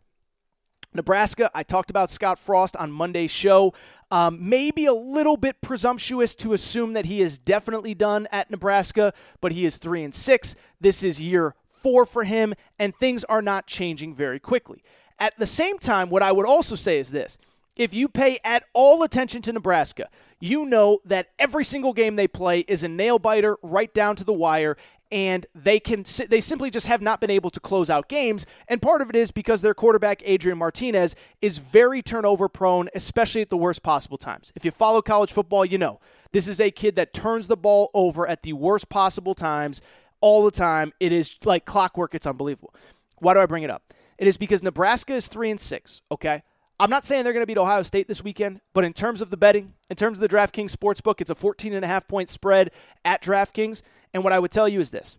[0.93, 3.73] Nebraska, I talked about Scott Frost on Monday's show.
[4.11, 9.13] Um, maybe a little bit presumptuous to assume that he is definitely done at Nebraska,
[9.41, 10.57] but he is three and six.
[10.81, 14.83] This is year four for him, and things are not changing very quickly.
[15.19, 17.39] At the same time, what I would also say is this
[17.77, 20.09] if you pay at all attention to Nebraska,
[20.41, 24.25] you know that every single game they play is a nail biter right down to
[24.25, 24.77] the wire,
[25.13, 28.47] and they can they simply just have not been able to close out games.
[28.69, 33.43] And part of it is because their quarterback Adrian Martinez is very turnover prone especially
[33.43, 34.53] at the worst possible times.
[34.55, 36.01] If you follow college football you know
[36.33, 39.81] this is a kid that turns the ball over at the worst possible times
[40.21, 40.93] all the time.
[41.01, 42.15] It is like clockwork.
[42.15, 42.75] It's unbelievable.
[43.19, 43.95] Why do I bring it up?
[44.19, 46.43] It is because Nebraska is 3 and 6 okay?
[46.81, 49.29] I'm not saying they're going to beat Ohio State this weekend, but in terms of
[49.29, 52.31] the betting, in terms of the DraftKings sportsbook, it's a 14 and a half point
[52.31, 52.71] spread
[53.05, 53.83] at DraftKings.
[54.13, 55.17] And what I would tell you is this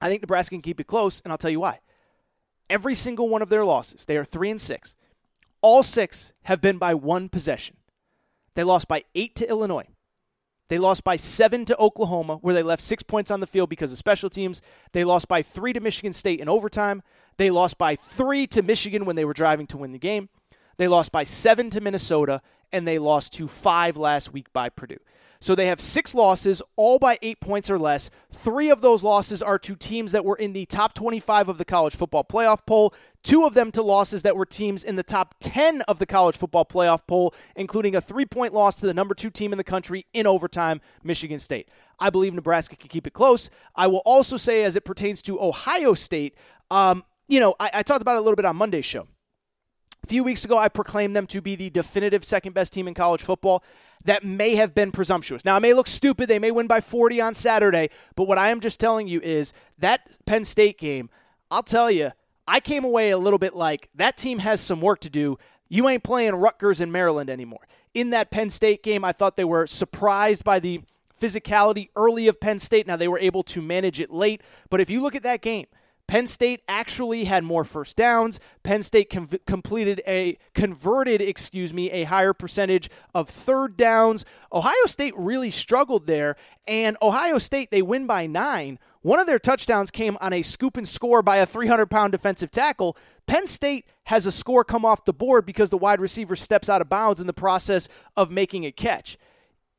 [0.00, 1.80] I think Nebraska can keep it close, and I'll tell you why.
[2.68, 4.94] Every single one of their losses, they are three and six.
[5.60, 7.76] All six have been by one possession.
[8.54, 9.86] They lost by eight to Illinois.
[10.68, 13.90] They lost by seven to Oklahoma, where they left six points on the field because
[13.90, 14.62] of special teams.
[14.92, 17.02] They lost by three to Michigan State in overtime.
[17.38, 20.28] They lost by three to Michigan when they were driving to win the game.
[20.76, 22.40] They lost by seven to Minnesota,
[22.72, 25.00] and they lost to five last week by Purdue.
[25.42, 28.10] So they have six losses, all by eight points or less.
[28.30, 31.64] Three of those losses are to teams that were in the top 25 of the
[31.64, 32.92] college football playoff poll.
[33.22, 36.36] Two of them to losses that were teams in the top 10 of the college
[36.36, 39.64] football playoff poll, including a three point loss to the number two team in the
[39.64, 41.70] country in overtime, Michigan State.
[41.98, 43.48] I believe Nebraska can keep it close.
[43.74, 46.34] I will also say, as it pertains to Ohio State,
[46.70, 49.06] um, you know, I, I talked about it a little bit on Monday's show.
[50.04, 52.94] A few weeks ago, I proclaimed them to be the definitive second best team in
[52.94, 53.62] college football
[54.04, 55.44] that may have been presumptuous.
[55.44, 56.28] Now, it may look stupid.
[56.28, 57.90] They may win by 40 on Saturday.
[58.16, 61.10] But what I am just telling you is that Penn State game,
[61.50, 62.12] I'll tell you,
[62.46, 65.38] I came away a little bit like that team has some work to do.
[65.68, 67.66] You ain't playing Rutgers in Maryland anymore.
[67.94, 70.80] In that Penn State game, I thought they were surprised by the
[71.20, 72.86] physicality early of Penn State.
[72.86, 74.40] Now, they were able to manage it late.
[74.70, 75.66] But if you look at that game,
[76.10, 78.40] Penn State actually had more first downs.
[78.64, 84.24] Penn State com- completed a converted, excuse me, a higher percentage of third downs.
[84.52, 86.34] Ohio State really struggled there,
[86.66, 88.80] and Ohio State they win by 9.
[89.02, 92.96] One of their touchdowns came on a scoop and score by a 300-pound defensive tackle.
[93.28, 96.80] Penn State has a score come off the board because the wide receiver steps out
[96.80, 99.16] of bounds in the process of making a catch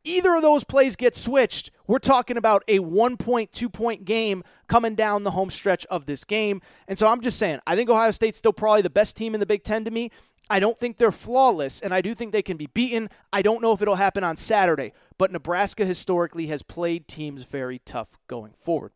[0.04, 4.43] either of those plays get switched, we're talking about a one point, two point game
[4.68, 6.62] coming down the home stretch of this game.
[6.88, 9.39] And so I'm just saying, I think Ohio State's still probably the best team in
[9.39, 10.12] the Big Ten to me.
[10.49, 13.10] I don't think they're flawless, and I do think they can be beaten.
[13.32, 17.80] I don't know if it'll happen on Saturday, but Nebraska historically has played teams very
[17.80, 18.91] tough going forward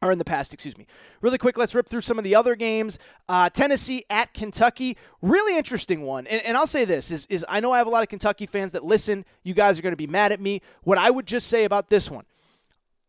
[0.00, 0.86] or in the past, excuse me.
[1.20, 2.98] Really quick, let's rip through some of the other games.
[3.28, 6.26] Uh, Tennessee at Kentucky, really interesting one.
[6.26, 8.46] And, and, I'll say this is, is I know I have a lot of Kentucky
[8.46, 9.24] fans that listen.
[9.42, 10.62] You guys are going to be mad at me.
[10.82, 12.24] What I would just say about this one,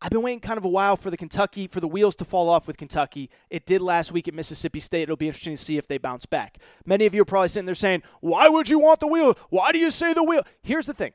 [0.02, 2.48] I've been waiting kind of a while for the Kentucky for the wheels to fall
[2.48, 3.30] off with Kentucky.
[3.50, 5.02] It did last week at Mississippi State.
[5.02, 6.58] It'll be interesting to see if they bounce back.
[6.86, 9.36] Many of you are probably sitting there saying, "Why would you want the wheel?
[9.50, 11.12] Why do you say the wheel?" Here's the thing.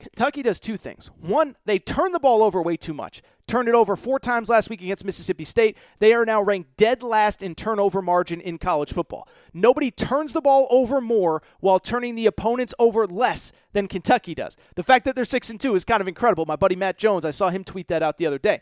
[0.00, 1.10] Kentucky does two things.
[1.20, 3.22] One, they turn the ball over way too much.
[3.50, 5.76] Turned it over four times last week against Mississippi State.
[5.98, 9.26] They are now ranked dead last in turnover margin in college football.
[9.52, 14.56] Nobody turns the ball over more while turning the opponents over less than Kentucky does.
[14.76, 16.46] The fact that they're 6 and 2 is kind of incredible.
[16.46, 18.60] My buddy Matt Jones, I saw him tweet that out the other day.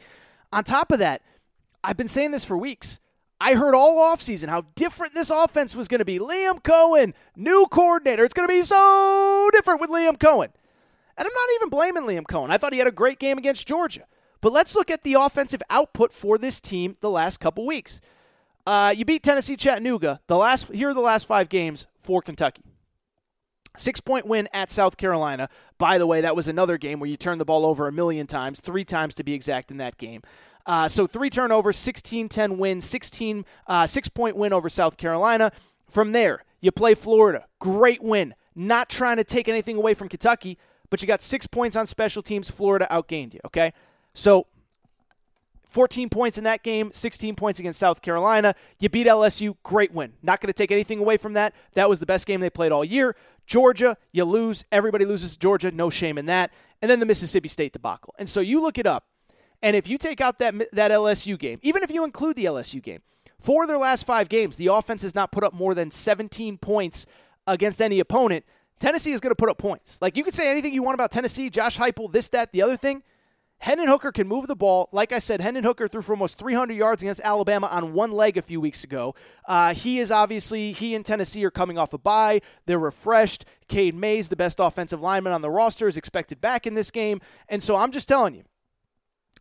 [0.54, 1.20] On top of that,
[1.84, 2.98] I've been saying this for weeks.
[3.38, 6.18] I heard all offseason how different this offense was going to be.
[6.18, 8.24] Liam Coen, new coordinator.
[8.24, 10.48] It's going to be so different with Liam Coen.
[11.18, 12.48] And I'm not even blaming Liam Coen.
[12.48, 14.04] I thought he had a great game against Georgia.
[14.40, 18.00] But let's look at the offensive output for this team the last couple weeks.
[18.66, 20.20] Uh, you beat Tennessee Chattanooga.
[20.26, 22.62] The last here are the last five games for Kentucky.
[23.76, 25.48] Six point win at South Carolina.
[25.78, 28.26] By the way, that was another game where you turned the ball over a million
[28.26, 30.22] times, three times to be exact in that game.
[30.66, 35.50] Uh, so three turnovers, 16 10 win, 16, uh, six point win over South Carolina.
[35.88, 37.46] From there, you play Florida.
[37.58, 38.34] Great win.
[38.54, 40.58] Not trying to take anything away from Kentucky,
[40.90, 42.50] but you got six points on special teams.
[42.50, 43.72] Florida outgained you, okay?
[44.18, 44.48] So
[45.68, 48.54] 14 points in that game, 16 points against South Carolina.
[48.80, 50.14] You beat LSU, great win.
[50.24, 51.54] Not going to take anything away from that.
[51.74, 53.14] That was the best game they played all year.
[53.46, 54.64] Georgia, you lose.
[54.72, 55.70] Everybody loses to Georgia.
[55.70, 56.50] No shame in that.
[56.82, 58.12] And then the Mississippi State debacle.
[58.18, 59.06] And so you look it up,
[59.62, 62.82] and if you take out that that LSU game, even if you include the LSU
[62.82, 63.02] game,
[63.38, 67.06] for their last five games, the offense has not put up more than 17 points
[67.46, 68.44] against any opponent.
[68.80, 70.02] Tennessee is going to put up points.
[70.02, 72.76] Like you could say anything you want about Tennessee, Josh Heupel, this, that, the other
[72.76, 73.04] thing.
[73.60, 74.88] Hendon Hooker can move the ball.
[74.92, 78.36] Like I said, Hendon Hooker threw for almost 300 yards against Alabama on one leg
[78.36, 79.14] a few weeks ago.
[79.46, 82.40] Uh, he is obviously, he and Tennessee are coming off a bye.
[82.66, 83.44] They're refreshed.
[83.66, 87.20] Cade Mays, the best offensive lineman on the roster, is expected back in this game.
[87.48, 88.44] And so I'm just telling you,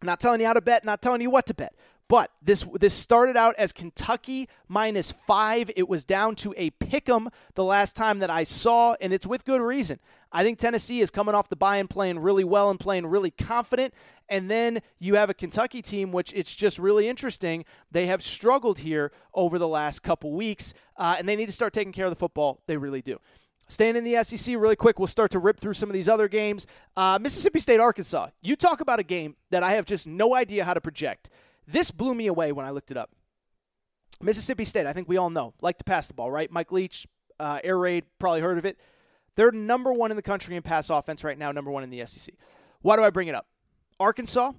[0.01, 1.76] not telling you how to bet, not telling you what to bet.
[2.09, 5.70] But this this started out as Kentucky minus five.
[5.76, 9.28] It was down to a pick 'em the last time that I saw, and it's
[9.28, 9.99] with good reason.
[10.32, 13.32] I think Tennessee is coming off the bye and playing really well and playing really
[13.32, 13.93] confident.
[14.30, 17.65] And then you have a Kentucky team, which it's just really interesting.
[17.91, 21.73] They have struggled here over the last couple weeks, uh, and they need to start
[21.73, 22.61] taking care of the football.
[22.67, 23.19] They really do.
[23.69, 26.30] Staying in the SEC really quick, we'll start to rip through some of these other
[26.30, 26.67] games.
[26.95, 28.30] Uh, Mississippi State, Arkansas.
[28.41, 31.30] You talk about a game that I have just no idea how to project.
[31.67, 33.11] This blew me away when I looked it up.
[34.21, 36.49] Mississippi State, I think we all know, like to pass the ball, right?
[36.49, 37.07] Mike Leach,
[37.39, 38.80] uh, air raid, probably heard of it.
[39.38, 42.06] They're number one in the country in pass offense right now, number one in the
[42.06, 42.34] SEC.
[42.82, 43.46] Why do I bring it up?
[44.00, 44.52] Arkansas?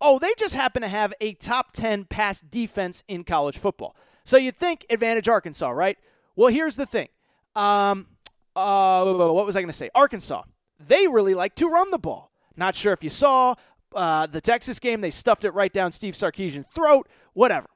[0.00, 3.96] Oh, they just happen to have a top 10 pass defense in college football.
[4.24, 5.96] So you'd think advantage Arkansas, right?
[6.34, 7.08] Well, here's the thing
[7.54, 8.08] Um,
[8.56, 9.90] uh, what was I going to say?
[9.94, 10.42] Arkansas.
[10.78, 12.32] They really like to run the ball.
[12.56, 13.54] Not sure if you saw
[13.94, 15.00] uh, the Texas game.
[15.02, 17.08] They stuffed it right down Steve Sarkisian's throat.
[17.32, 17.68] Whatever.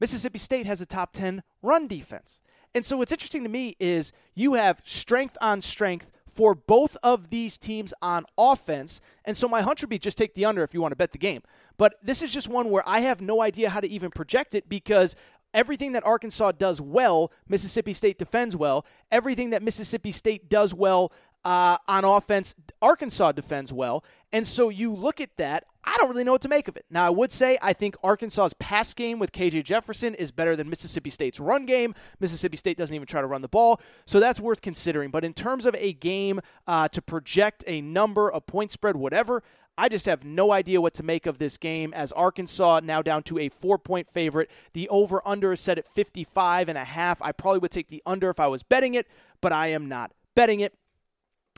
[0.00, 2.40] Mississippi State has a top 10 run defense.
[2.74, 7.30] And so what's interesting to me is you have strength on strength for both of
[7.30, 9.00] these teams on offense.
[9.24, 11.12] And so my hunch would be just take the under if you want to bet
[11.12, 11.42] the game.
[11.76, 14.68] But this is just one where I have no idea how to even project it
[14.68, 15.16] because
[15.52, 18.86] everything that Arkansas does well, Mississippi State defends well.
[19.10, 21.12] Everything that Mississippi State does well
[21.44, 24.04] uh, on offense, Arkansas defends well.
[24.32, 26.84] And so you look at that, I don't really know what to make of it.
[26.90, 30.68] Now, I would say I think Arkansas's pass game with KJ Jefferson is better than
[30.68, 31.94] Mississippi State's run game.
[32.18, 35.10] Mississippi State doesn't even try to run the ball, so that's worth considering.
[35.10, 39.42] But in terms of a game uh, to project a number, a point spread, whatever,
[39.78, 43.22] I just have no idea what to make of this game as Arkansas now down
[43.24, 44.50] to a four point favorite.
[44.74, 47.22] The over under is set at 55 and a half.
[47.22, 49.06] I probably would take the under if I was betting it,
[49.40, 50.74] but I am not betting it.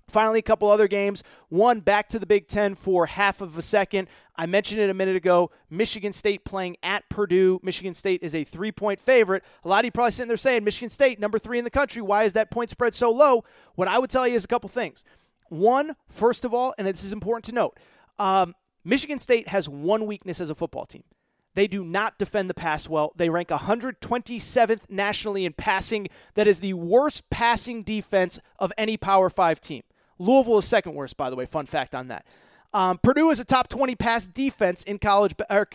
[0.09, 1.23] Finally, a couple other games.
[1.49, 4.09] One back to the Big Ten for half of a second.
[4.37, 5.51] I mentioned it a minute ago.
[5.71, 7.61] Michigan State playing at Purdue.
[7.63, 9.43] Michigan State is a three point favorite.
[9.65, 12.03] A lot of you probably sitting there saying, Michigan State, number three in the country.
[12.03, 13.45] Why is that point spread so low?
[13.75, 15.05] What I would tell you is a couple things.
[15.49, 17.79] One, first of all, and this is important to note
[18.19, 21.05] um, Michigan State has one weakness as a football team.
[21.55, 23.13] They do not defend the pass well.
[23.17, 26.09] They rank 127th nationally in passing.
[26.35, 29.83] That is the worst passing defense of any Power 5 team.
[30.19, 31.47] Louisville is second worst, by the way.
[31.47, 32.27] Fun fact on that.
[32.75, 35.69] Um, Purdue is a top 20 pass defense in college, or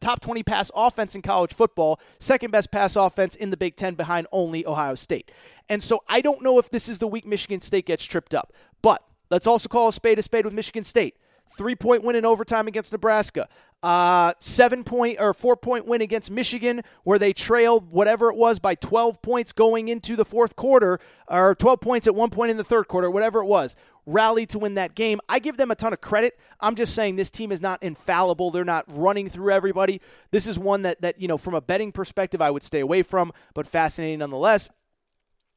[0.00, 3.94] top 20 pass offense in college football, second best pass offense in the Big Ten
[3.94, 5.32] behind only Ohio State.
[5.68, 8.52] And so I don't know if this is the week Michigan State gets tripped up.
[8.80, 11.16] But let's also call a spade a spade with Michigan State.
[11.48, 13.48] Three point win in overtime against Nebraska.
[13.82, 18.58] Uh, seven point or four point win against Michigan, where they trailed whatever it was
[18.58, 22.56] by 12 points going into the fourth quarter, or 12 points at one point in
[22.56, 23.76] the third quarter, whatever it was.
[24.06, 25.20] Rallied to win that game.
[25.28, 26.38] I give them a ton of credit.
[26.60, 28.50] I'm just saying this team is not infallible.
[28.50, 30.00] They're not running through everybody.
[30.30, 33.02] This is one that that you know from a betting perspective I would stay away
[33.02, 34.68] from, but fascinating nonetheless.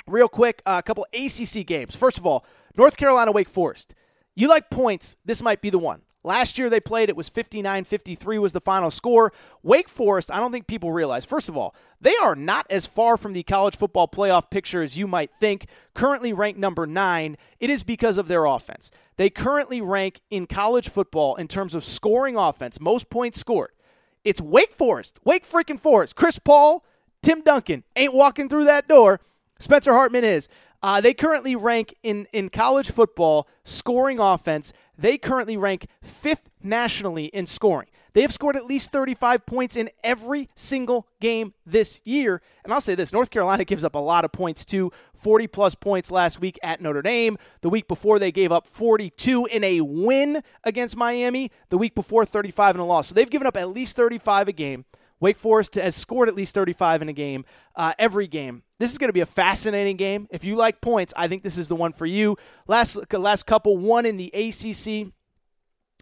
[0.07, 1.95] Real quick, uh, a couple ACC games.
[1.95, 3.93] First of all, North Carolina Wake Forest.
[4.39, 6.01] You like points, this might be the one.
[6.23, 9.33] Last year they played, it was 59 53 was the final score.
[9.63, 11.25] Wake Forest, I don't think people realize.
[11.25, 14.97] First of all, they are not as far from the college football playoff picture as
[14.97, 15.65] you might think.
[15.93, 18.91] Currently ranked number nine, it is because of their offense.
[19.17, 23.71] They currently rank in college football in terms of scoring offense, most points scored.
[24.23, 26.15] It's Wake Forest, Wake freaking Forest.
[26.15, 26.85] Chris Paul,
[27.21, 29.19] Tim Duncan ain't walking through that door.
[29.59, 30.47] Spencer Hartman is.
[30.81, 34.71] Uh, they currently rank in, in college football scoring offense.
[34.97, 37.87] They currently rank fifth nationally in scoring.
[38.13, 42.41] They have scored at least 35 points in every single game this year.
[42.63, 45.75] And I'll say this North Carolina gives up a lot of points too 40 plus
[45.75, 47.37] points last week at Notre Dame.
[47.61, 51.51] The week before, they gave up 42 in a win against Miami.
[51.69, 53.07] The week before, 35 in a loss.
[53.07, 54.85] So they've given up at least 35 a game.
[55.19, 58.63] Wake Forest has scored at least 35 in a game uh, every game.
[58.79, 60.27] This is going to be a fascinating game.
[60.31, 62.37] If you like points, I think this is the one for you.
[62.67, 65.13] Last last couple, one in the ACC.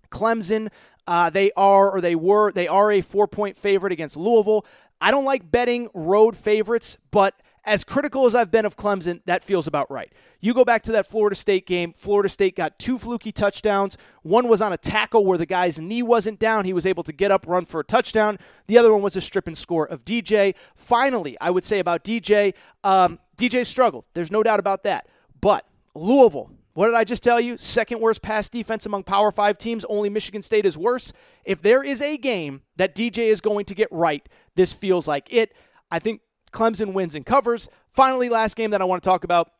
[0.09, 0.69] Clemson,
[1.05, 4.65] uh, they are or they were they are a four point favorite against Louisville.
[5.01, 7.33] I don't like betting road favorites, but
[7.67, 10.11] as critical as I've been of Clemson, that feels about right.
[10.39, 11.93] You go back to that Florida State game.
[11.95, 13.97] Florida State got two fluky touchdowns.
[14.23, 16.63] One was on a tackle where the guy's knee wasn't down.
[16.63, 18.39] He was able to get up, run for a touchdown.
[18.67, 20.55] The other one was a strip and score of DJ.
[20.75, 22.53] Finally, I would say about DJ,
[22.85, 24.07] um, DJ struggled.
[24.13, 25.09] There's no doubt about that.
[25.41, 27.57] But Louisville, what did I just tell you?
[27.57, 29.83] Second worst pass defense among Power Five teams.
[29.85, 31.11] Only Michigan State is worse.
[31.43, 35.27] If there is a game that DJ is going to get right, this feels like
[35.33, 35.53] it.
[35.91, 36.21] I think
[36.51, 37.69] Clemson wins and covers.
[37.93, 39.51] Finally, last game that I want to talk about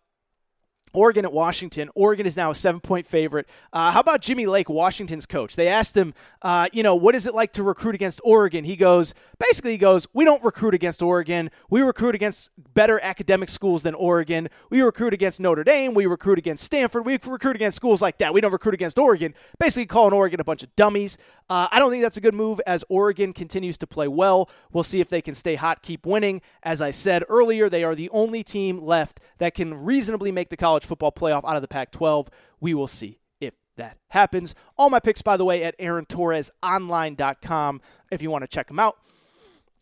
[0.94, 1.90] Oregon at Washington.
[1.96, 3.48] Oregon is now a seven point favorite.
[3.72, 5.56] Uh, how about Jimmy Lake, Washington's coach?
[5.56, 8.64] They asked him, uh, you know, what is it like to recruit against Oregon?
[8.64, 11.52] He goes, basically, he goes, we don't recruit against Oregon.
[11.70, 14.50] We recruit against better academic schools than Oregon.
[14.70, 15.94] We recruit against Notre Dame.
[15.94, 17.06] We recruit against Stanford.
[17.06, 18.34] We recruit against schools like that.
[18.34, 19.34] We don't recruit against Oregon.
[19.60, 21.18] Basically, calling Oregon a bunch of dummies.
[21.50, 24.50] Uh, I don't think that's a good move as Oregon continues to play well.
[24.74, 26.42] We'll see if they can stay hot, keep winning.
[26.62, 30.58] As I said earlier, they are the only team left that can reasonably make the
[30.58, 32.30] college football playoff out of the Pac 12.
[32.60, 34.56] We will see if that happens.
[34.78, 38.98] All my picks, by the way, at AaronTorresOnline.com if you want to check them out.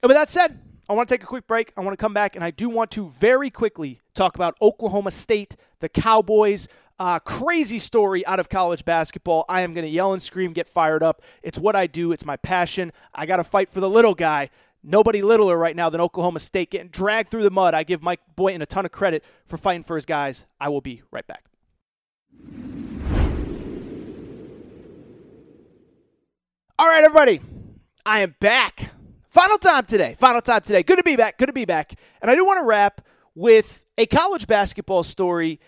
[0.01, 1.73] And with that said, I want to take a quick break.
[1.75, 5.11] I want to come back, and I do want to very quickly talk about Oklahoma
[5.11, 6.67] State, the Cowboys.
[6.97, 9.43] Uh, crazy story out of college basketball.
[9.49, 11.21] I am going to yell and scream, get fired up.
[11.43, 12.93] It's what I do, it's my passion.
[13.13, 14.49] I got to fight for the little guy.
[14.85, 17.73] Nobody littler right now than Oklahoma State getting dragged through the mud.
[17.73, 20.45] I give Mike Boynton a ton of credit for fighting for his guys.
[20.59, 21.45] I will be right back.
[26.77, 27.41] All right, everybody.
[28.05, 28.91] I am back.
[29.29, 30.15] Final time today.
[30.19, 30.83] Final time today.
[30.83, 31.37] Good to be back.
[31.37, 31.95] Good to be back.
[32.21, 33.01] And I do want to wrap
[33.33, 35.59] with a college basketball story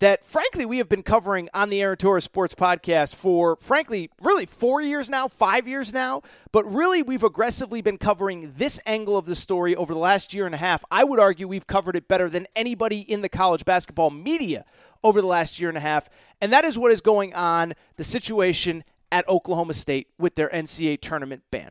[0.00, 4.44] that, frankly, we have been covering on the Aaron Torres Sports Podcast for, frankly, really
[4.44, 6.22] four years now, five years now.
[6.52, 10.46] But really, we've aggressively been covering this angle of the story over the last year
[10.46, 10.84] and a half.
[10.90, 14.64] I would argue we've covered it better than anybody in the college basketball media
[15.02, 16.08] over the last year and a half.
[16.40, 21.00] And that is what is going on the situation at Oklahoma State with their NCAA
[21.00, 21.70] tournament ban.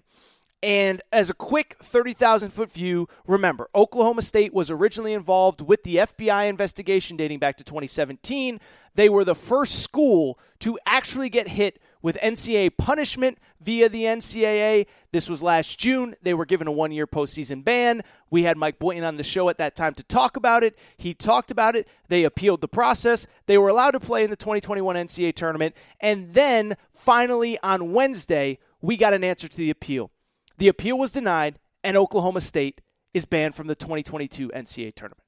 [0.63, 5.97] And as a quick 30,000 foot view, remember, Oklahoma State was originally involved with the
[5.97, 8.61] FBI investigation dating back to 2017.
[8.95, 14.87] They were the first school to actually get hit with NCAA punishment via the NCAA.
[15.11, 16.15] This was last June.
[16.21, 18.01] They were given a one year postseason ban.
[18.29, 20.79] We had Mike Boynton on the show at that time to talk about it.
[20.95, 21.89] He talked about it.
[22.07, 23.27] They appealed the process.
[23.47, 25.75] They were allowed to play in the 2021 NCAA tournament.
[25.99, 30.09] And then finally on Wednesday, we got an answer to the appeal.
[30.57, 32.81] The appeal was denied, and Oklahoma State
[33.13, 35.23] is banned from the 2022 NCAA tournament.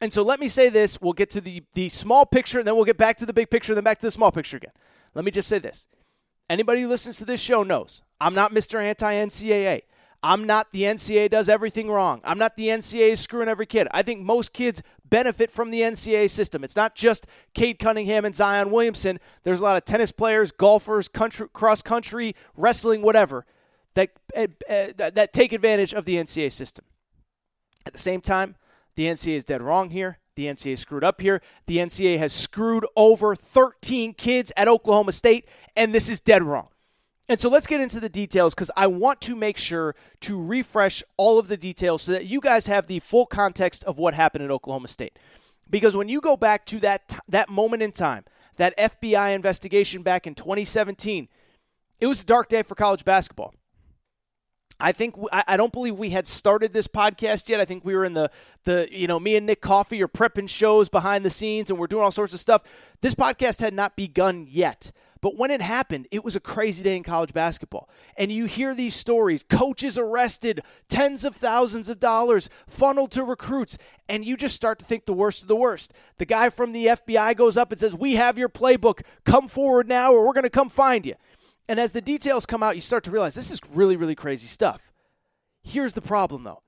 [0.00, 1.00] And so let me say this.
[1.00, 3.50] We'll get to the, the small picture, and then we'll get back to the big
[3.50, 4.72] picture, and then back to the small picture again.
[5.14, 5.86] Let me just say this.
[6.48, 8.80] Anybody who listens to this show knows I'm not Mr.
[8.82, 9.82] Anti NCAA.
[10.22, 12.20] I'm not the NCAA does everything wrong.
[12.24, 13.86] I'm not the NCAA screwing every kid.
[13.92, 16.64] I think most kids benefit from the NCAA system.
[16.64, 19.20] It's not just Cade Cunningham and Zion Williamson.
[19.44, 23.46] There's a lot of tennis players, golfers, country, cross country, wrestling, whatever
[23.96, 26.84] that, uh, that take advantage of the NCAA system.
[27.84, 28.56] At the same time,
[28.94, 30.18] the NCAA is dead wrong here.
[30.36, 31.40] The NCAA screwed up here.
[31.66, 36.68] The NCAA has screwed over 13 kids at Oklahoma State, and this is dead wrong.
[37.28, 41.02] And so let's get into the details because I want to make sure to refresh
[41.16, 44.44] all of the details so that you guys have the full context of what happened
[44.44, 45.18] at Oklahoma State.
[45.68, 48.24] Because when you go back to that t- that moment in time,
[48.56, 51.28] that FBI investigation back in 2017,
[51.98, 53.54] it was a dark day for college basketball.
[54.78, 57.60] I think I don't believe we had started this podcast yet.
[57.60, 58.30] I think we were in the
[58.64, 61.86] the you know me and Nick Coffee are prepping shows behind the scenes and we're
[61.86, 62.62] doing all sorts of stuff.
[63.00, 64.92] This podcast had not begun yet.
[65.22, 67.88] But when it happened, it was a crazy day in college basketball.
[68.16, 73.78] And you hear these stories coaches arrested, tens of thousands of dollars funneled to recruits,
[74.08, 75.92] and you just start to think the worst of the worst.
[76.18, 79.02] The guy from the FBI goes up and says, We have your playbook.
[79.24, 81.14] Come forward now, or we're going to come find you.
[81.68, 84.46] And as the details come out, you start to realize this is really, really crazy
[84.46, 84.92] stuff.
[85.62, 86.62] Here's the problem, though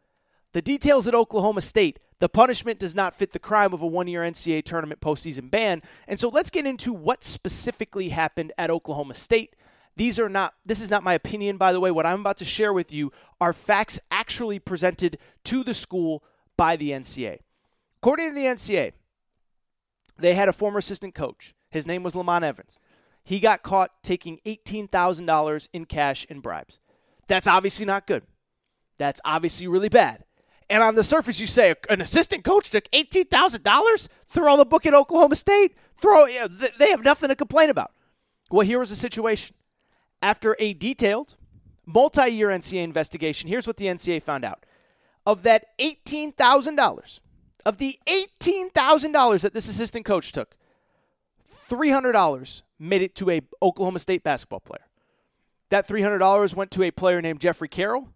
[0.53, 4.09] the details at Oklahoma State, the punishment does not fit the crime of a one
[4.09, 5.83] year NCAA tournament postseason ban.
[6.09, 9.55] And so let's get into what specifically happened at Oklahoma State.
[9.95, 11.91] These are not, this is not my opinion, by the way.
[11.91, 16.25] What I'm about to share with you are facts actually presented to the school
[16.57, 17.41] by the NCAA.
[17.99, 18.93] According to the NCAA,
[20.19, 21.55] they had a former assistant coach.
[21.71, 22.79] His name was Lamont Evans
[23.29, 26.79] he got caught taking $18,000 in cash and bribes.
[27.27, 28.23] That's obviously not good.
[28.97, 30.25] That's obviously really bad.
[30.71, 34.09] And on the surface, you say an assistant coach took $18,000?
[34.29, 35.77] Throw the book at Oklahoma State?
[35.95, 36.25] Throw
[36.79, 37.93] they have nothing to complain about.
[38.51, 39.55] Well, here was the situation.
[40.23, 41.37] After a detailed,
[41.85, 44.65] multi year NCAA investigation, here's what the NCAA found out.
[45.27, 47.21] Of that $18,000,
[47.67, 50.57] of the $18,000 that this assistant coach took,
[51.69, 54.87] $300 made it to a Oklahoma State basketball player.
[55.71, 58.09] That $300 went to a player named Jeffrey Carroll.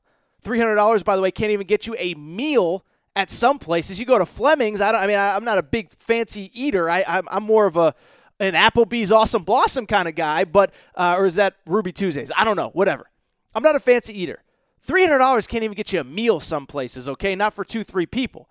[0.45, 2.85] $300, by the way, can't even get you a meal
[3.15, 3.99] at some places.
[3.99, 4.81] You go to Fleming's.
[4.81, 5.01] I don't.
[5.03, 6.89] I mean, I, am not a big fancy eater.
[6.89, 7.95] I, I'm, I'm more of a
[8.41, 10.45] an Applebee's Awesome Blossom kind of guy.
[10.45, 12.33] But uh, or is that Ruby Tuesdays?
[12.37, 12.71] I don't know.
[12.71, 13.11] Whatever.
[13.55, 14.43] I'm not a fancy eater.
[14.81, 17.09] Three hundred dollars can't even get you a meal some places.
[17.09, 18.49] Okay, not for two, three people.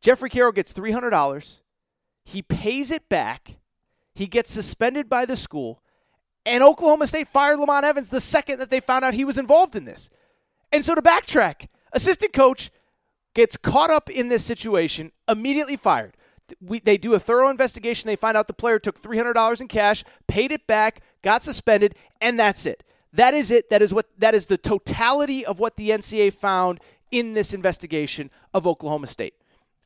[0.00, 1.62] Jeffrey Carroll gets three hundred dollars.
[2.24, 3.56] He pays it back
[4.16, 5.82] he gets suspended by the school,
[6.46, 9.76] and Oklahoma State fired Lamont Evans the second that they found out he was involved
[9.76, 10.08] in this.
[10.72, 12.70] And so to backtrack, assistant coach
[13.34, 16.16] gets caught up in this situation, immediately fired.
[16.60, 18.06] We, they do a thorough investigation.
[18.06, 22.38] They find out the player took $300 in cash, paid it back, got suspended, and
[22.38, 22.82] that's it.
[23.12, 23.68] That is it.
[23.68, 28.30] That is what that is the totality of what the NCAA found in this investigation
[28.54, 29.34] of Oklahoma State.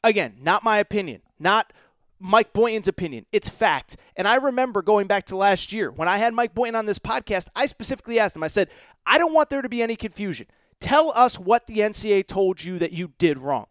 [0.05, 1.72] Again, not my opinion, not
[2.21, 3.25] Mike Boynton's opinion.
[3.33, 3.97] It's fact.
[4.14, 6.99] And I remember going back to last year when I had Mike Boynton on this
[6.99, 8.68] podcast, I specifically asked him, I said,
[9.07, 10.47] I don't want there to be any confusion.
[10.81, 13.66] Tell us what the NCAA told you that you did wrong.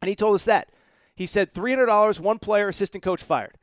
[0.00, 0.70] And he told us that.
[1.14, 3.58] He said $300, one player, assistant coach fired.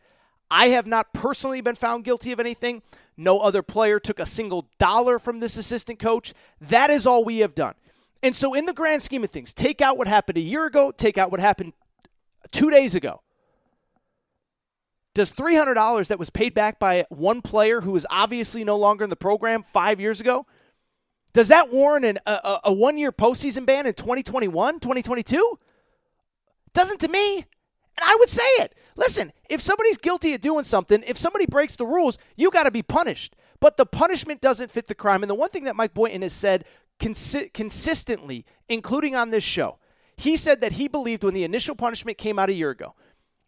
[0.51, 2.81] I have not personally been found guilty of anything.
[3.17, 6.33] No other player took a single dollar from this assistant coach.
[6.61, 7.73] That is all we have done.
[8.23, 10.91] And so, in the grand scheme of things, take out what happened a year ago,
[10.91, 11.73] take out what happened
[12.51, 13.21] two days ago.
[15.19, 19.09] Does $300 that was paid back by one player who is obviously no longer in
[19.09, 20.45] the program five years ago,
[21.33, 25.59] does that warrant an, a, a one year postseason ban in 2021, 2022?
[26.73, 27.35] Doesn't to me.
[27.35, 27.45] And
[28.01, 28.73] I would say it.
[28.95, 32.71] Listen, if somebody's guilty of doing something, if somebody breaks the rules, you got to
[32.71, 33.35] be punished.
[33.59, 35.21] But the punishment doesn't fit the crime.
[35.21, 36.63] And the one thing that Mike Boynton has said
[36.97, 39.79] consi- consistently, including on this show,
[40.15, 42.95] he said that he believed when the initial punishment came out a year ago,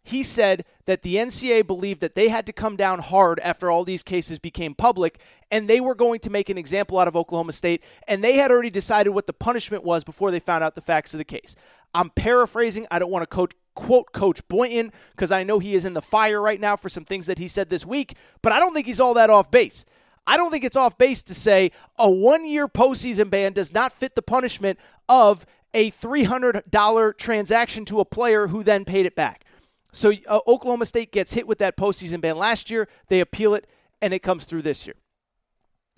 [0.02, 3.84] he said that the NCAA believed that they had to come down hard after all
[3.84, 5.18] these cases became public
[5.50, 8.50] and they were going to make an example out of Oklahoma State and they had
[8.50, 11.54] already decided what the punishment was before they found out the facts of the case.
[11.94, 12.86] I'm paraphrasing.
[12.90, 16.02] I don't want to coach, quote Coach Boynton because I know he is in the
[16.02, 18.86] fire right now for some things that he said this week, but I don't think
[18.86, 19.84] he's all that off base.
[20.26, 23.92] I don't think it's off base to say a one year postseason ban does not
[23.92, 24.78] fit the punishment
[25.08, 29.44] of a $300 transaction to a player who then paid it back.
[29.92, 32.88] So uh, Oklahoma State gets hit with that postseason ban last year.
[33.08, 33.66] They appeal it,
[34.00, 34.96] and it comes through this year.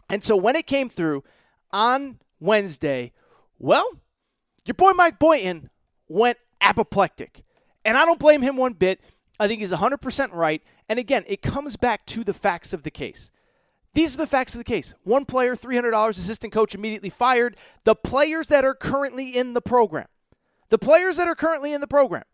[0.09, 1.23] And so when it came through
[1.71, 3.13] on Wednesday,
[3.59, 3.89] well,
[4.65, 5.71] your boy Mike Boynton
[6.09, 7.45] went apoplectic.
[7.85, 9.01] And I don't blame him one bit.
[9.39, 10.63] I think he's 100% right.
[10.89, 13.31] And again, it comes back to the facts of the case.
[13.95, 14.93] These are the facts of the case.
[15.05, 17.57] One player, $300, assistant coach immediately fired.
[17.85, 20.07] The players that are currently in the program,
[20.69, 22.25] the players that are currently in the program,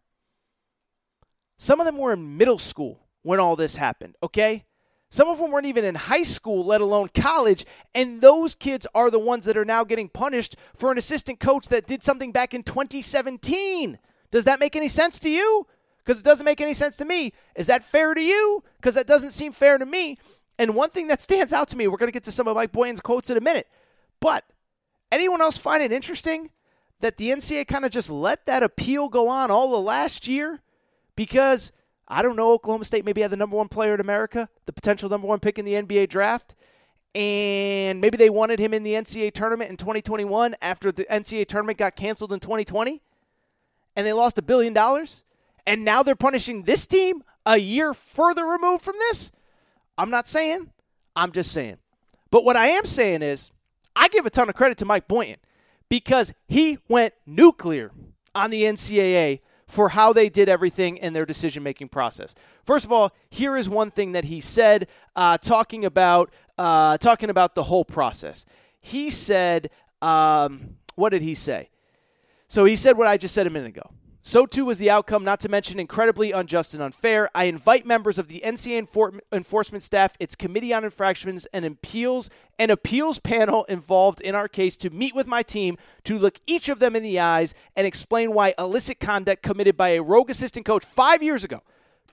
[1.60, 4.64] some of them were in middle school when all this happened, okay?
[5.10, 7.66] Some of them weren't even in high school, let alone college.
[7.94, 11.68] And those kids are the ones that are now getting punished for an assistant coach
[11.68, 13.98] that did something back in 2017.
[14.30, 15.66] Does that make any sense to you?
[15.98, 17.34] Because it doesn't make any sense to me.
[17.54, 18.64] Is that fair to you?
[18.76, 20.16] Because that doesn't seem fair to me.
[20.58, 22.56] And one thing that stands out to me, we're going to get to some of
[22.56, 23.68] Mike Boynton's quotes in a minute,
[24.18, 24.44] but
[25.12, 26.52] anyone else find it interesting
[27.00, 30.62] that the NCAA kind of just let that appeal go on all the last year?
[31.20, 31.70] Because
[32.08, 35.10] I don't know, Oklahoma State maybe had the number one player in America, the potential
[35.10, 36.54] number one pick in the NBA draft,
[37.14, 41.76] and maybe they wanted him in the NCAA tournament in 2021 after the NCAA tournament
[41.76, 43.02] got canceled in 2020,
[43.96, 45.22] and they lost a billion dollars,
[45.66, 49.30] and now they're punishing this team a year further removed from this.
[49.98, 50.70] I'm not saying,
[51.14, 51.76] I'm just saying.
[52.30, 53.50] But what I am saying is,
[53.94, 55.36] I give a ton of credit to Mike Boynton
[55.90, 57.90] because he went nuclear
[58.34, 59.40] on the NCAA
[59.70, 62.34] for how they did everything in their decision making process.
[62.64, 67.30] First of all, here is one thing that he said, uh, talking about uh, talking
[67.30, 68.44] about the whole process.
[68.80, 69.70] He said,
[70.02, 71.70] um, "What did he say?"
[72.48, 73.90] So he said what I just said a minute ago.
[74.22, 77.30] So too was the outcome, not to mention incredibly unjust and unfair.
[77.34, 82.70] I invite members of the NCAA enforcement staff, its committee on infractions and appeals, and
[82.70, 86.80] appeals panel involved in our case to meet with my team to look each of
[86.80, 90.84] them in the eyes and explain why illicit conduct committed by a rogue assistant coach
[90.84, 91.62] five years ago,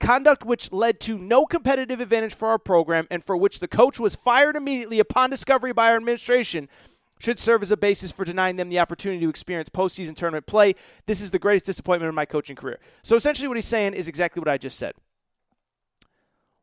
[0.00, 4.00] conduct which led to no competitive advantage for our program and for which the coach
[4.00, 6.70] was fired immediately upon discovery by our administration,
[7.18, 10.74] should serve as a basis for denying them the opportunity to experience postseason tournament play.
[11.06, 12.78] This is the greatest disappointment of my coaching career.
[13.02, 14.94] So essentially, what he's saying is exactly what I just said.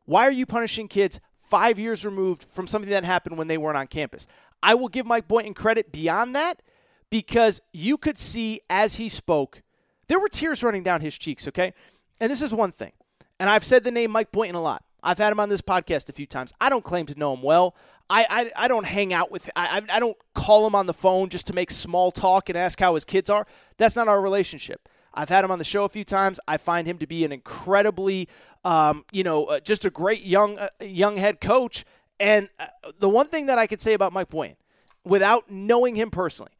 [0.04, 3.76] Why are you punishing kids five years removed from something that happened when they weren't
[3.76, 4.26] on campus?
[4.62, 6.62] I will give Mike Boynton credit beyond that
[7.10, 9.62] because you could see as he spoke,
[10.08, 11.74] there were tears running down his cheeks, okay?
[12.20, 12.92] And this is one thing.
[13.38, 14.84] And I've said the name Mike Boynton a lot.
[15.02, 16.52] I've had him on this podcast a few times.
[16.60, 17.76] I don't claim to know him well.
[18.08, 18.26] I,
[18.56, 21.46] I, I don't hang out with I, I don't call him on the phone just
[21.48, 23.46] to make small talk and ask how his kids are.
[23.78, 24.88] That's not our relationship.
[25.12, 26.38] I've had him on the show a few times.
[26.46, 28.28] I find him to be an incredibly,
[28.64, 31.84] um, you know, uh, just a great young uh, young head coach.
[32.20, 32.66] And uh,
[32.98, 34.56] the one thing that I could say about Mike Boynton,
[35.04, 36.52] without knowing him personally,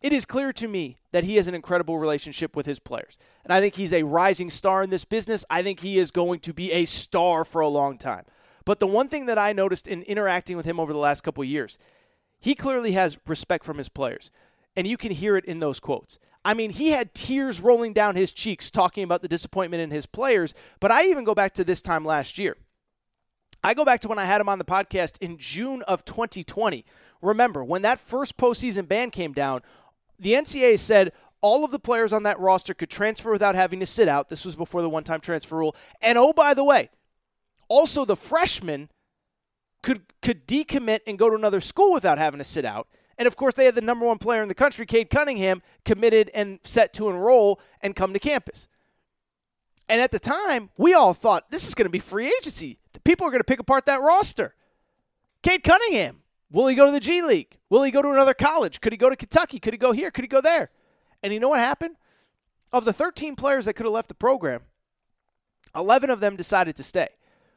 [0.00, 3.18] it is clear to me that he has an incredible relationship with his players.
[3.44, 5.44] And I think he's a rising star in this business.
[5.50, 8.24] I think he is going to be a star for a long time.
[8.66, 11.42] But the one thing that I noticed in interacting with him over the last couple
[11.44, 11.78] years,
[12.38, 14.30] he clearly has respect from his players.
[14.76, 16.18] And you can hear it in those quotes.
[16.44, 20.04] I mean, he had tears rolling down his cheeks talking about the disappointment in his
[20.04, 20.52] players.
[20.80, 22.56] But I even go back to this time last year.
[23.64, 26.84] I go back to when I had him on the podcast in June of 2020.
[27.22, 29.62] Remember, when that first postseason ban came down,
[30.18, 33.86] the NCAA said all of the players on that roster could transfer without having to
[33.86, 34.28] sit out.
[34.28, 35.74] This was before the one time transfer rule.
[36.00, 36.90] And oh, by the way,
[37.68, 38.90] also, the freshmen
[39.82, 42.88] could could decommit and go to another school without having to sit out.
[43.18, 46.30] And of course, they had the number one player in the country, Cade Cunningham, committed
[46.34, 48.68] and set to enroll and come to campus.
[49.88, 52.78] And at the time, we all thought this is going to be free agency.
[52.92, 54.54] The people are going to pick apart that roster.
[55.42, 57.58] Cade Cunningham, Will he go to the G League?
[57.68, 58.80] Will he go to another college?
[58.80, 59.58] Could he go to Kentucky?
[59.58, 60.10] Could he go here?
[60.10, 60.70] Could he go there?
[61.22, 61.96] And you know what happened?
[62.72, 64.62] Of the 13 players that could have left the program,
[65.74, 67.08] 11 of them decided to stay.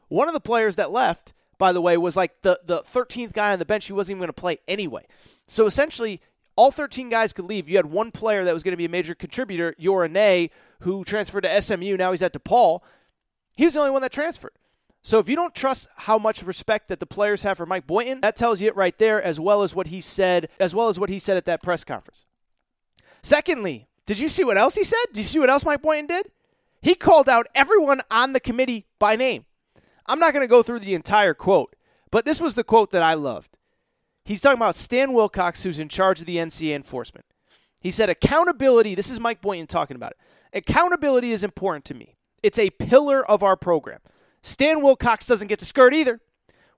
[0.09, 3.53] One of the players that left, by the way, was like the, the 13th guy
[3.53, 5.05] on the bench who wasn't even going to play anyway.
[5.47, 6.21] So essentially,
[6.55, 7.69] all 13 guys could leave.
[7.69, 10.49] You had one player that was going to be a major contributor, Yor Anei,
[10.81, 11.95] who transferred to SMU.
[11.95, 12.81] Now he's at DePaul.
[13.55, 14.53] He was the only one that transferred.
[15.01, 18.21] So if you don't trust how much respect that the players have for Mike Boynton,
[18.21, 20.99] that tells you it right there, as well as what he said, as well as
[20.99, 22.25] what he said at that press conference.
[23.21, 25.05] Secondly, did you see what else he said?
[25.13, 26.31] Did you see what else Mike Boynton did?
[26.81, 29.45] He called out everyone on the committee by name.
[30.09, 31.75] I'm not going to go through the entire quote,
[32.11, 33.57] but this was the quote that I loved.
[34.25, 37.25] He's talking about Stan Wilcox, who's in charge of the NCAA enforcement.
[37.79, 40.17] He said, Accountability, this is Mike Boynton talking about it.
[40.51, 42.15] Accountability is important to me.
[42.41, 43.99] It's a pillar of our program.
[44.41, 46.19] Stan Wilcox doesn't get to skirt either.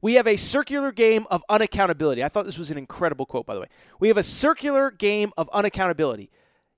[0.02, 2.24] We have a circular game of unaccountability.
[2.24, 3.68] I thought this was an incredible quote, by the way.
[4.00, 6.30] We have a circular game of unaccountability.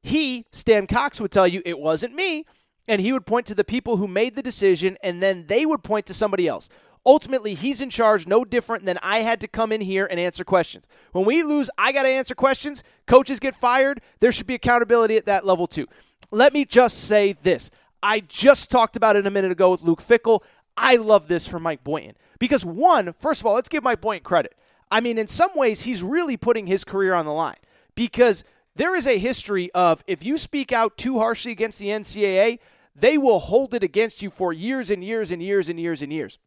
[0.04, 2.46] He, Stan Cox, would tell you it wasn't me,
[2.88, 5.84] and he would point to the people who made the decision, and then they would
[5.84, 6.70] point to somebody else.
[7.06, 10.44] Ultimately, he's in charge, no different than I had to come in here and answer
[10.44, 10.88] questions.
[11.12, 12.84] When we lose, I got to answer questions.
[13.08, 14.02] Coaches get fired.
[14.20, 15.88] There should be accountability at that level, too.
[16.32, 17.70] Let me just say this.
[18.02, 20.42] I just talked about it a minute ago with Luke Fickell.
[20.78, 22.16] I love this for Mike Boynton.
[22.40, 24.56] Because, one, first of all, let's give Mike Boynton credit.
[24.90, 27.58] I mean, in some ways, he's really putting his career on the line
[27.96, 28.44] because
[28.76, 32.60] there is a history of if you speak out too harshly against the NCAA,
[32.96, 36.14] they will hold it against you for years and years and years and years and
[36.14, 36.40] years.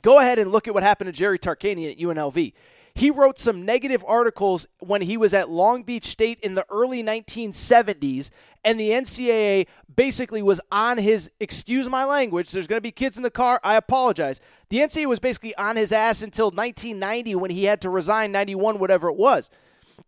[0.00, 2.52] Go ahead and look at what happened to Jerry Tarkanian at UNLV.
[2.94, 7.02] He wrote some negative articles when he was at Long Beach State in the early
[7.02, 8.30] 1970s,
[8.64, 13.16] and the NCAA basically was on his, excuse my language, there's going to be kids
[13.16, 14.40] in the car, I apologize.
[14.68, 18.78] The NCAA was basically on his ass until 1990 when he had to resign, 91,
[18.78, 19.48] whatever it was.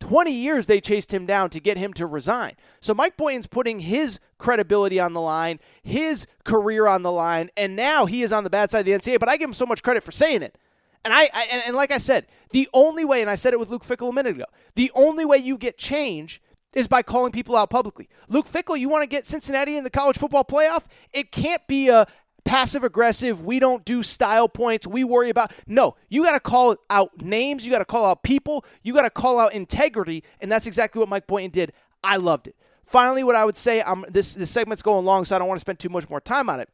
[0.00, 2.52] 20 years they chased him down to get him to resign.
[2.80, 7.76] So Mike Boynton's putting his credibility on the line, his career on the line, and
[7.76, 9.20] now he is on the bad side of the NCAA.
[9.20, 10.58] But I give him so much credit for saying it.
[11.04, 13.60] And I, I and, and like I said, the only way, and I said it
[13.60, 16.40] with Luke Fickell a minute ago, the only way you get change
[16.74, 18.08] is by calling people out publicly.
[18.28, 20.84] Luke Fickell, you want to get Cincinnati in the college football playoff?
[21.12, 22.06] It can't be a
[22.44, 25.52] passive aggressive, we don't do style points, we worry about.
[25.66, 29.02] No, you got to call out names, you got to call out people, you got
[29.02, 31.72] to call out integrity, and that's exactly what Mike Boynton did.
[32.02, 32.56] I loved it.
[32.82, 35.56] Finally, what I would say, I'm this this segment's going long, so I don't want
[35.58, 36.68] to spend too much more time on it.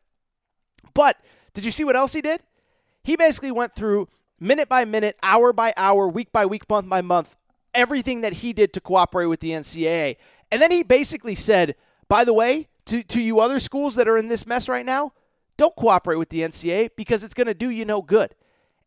[0.93, 1.17] But
[1.55, 2.41] did you see what else he did?
[3.03, 4.09] He basically went through
[4.41, 7.37] minute by minute, hour by hour, week by week, month by month,
[7.75, 10.17] everything that he did to cooperate with the NCAA.
[10.51, 11.77] And then he basically said,
[12.09, 15.13] by the way, to, to you other schools that are in this mess right now,
[15.61, 18.35] don't cooperate with the NCAA because it's going to do you no good.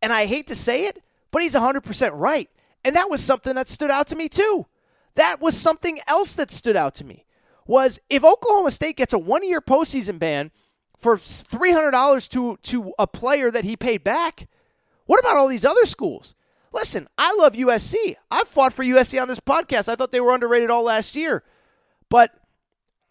[0.01, 2.49] And I hate to say it, but he's 100% right.
[2.83, 4.65] And that was something that stood out to me too.
[5.13, 7.25] That was something else that stood out to me.
[7.67, 10.49] Was if Oklahoma State gets a one-year postseason ban
[10.97, 14.49] for $300 to to a player that he paid back,
[15.05, 16.33] what about all these other schools?
[16.73, 18.15] Listen, I love USC.
[18.31, 19.89] I've fought for USC on this podcast.
[19.89, 21.43] I thought they were underrated all last year.
[22.09, 22.31] But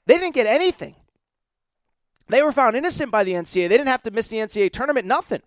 [0.06, 0.96] they didn't get anything.
[2.28, 3.68] They were found innocent by the NCAA.
[3.68, 5.06] They didn't have to miss the NCAA tournament.
[5.06, 5.42] Nothing.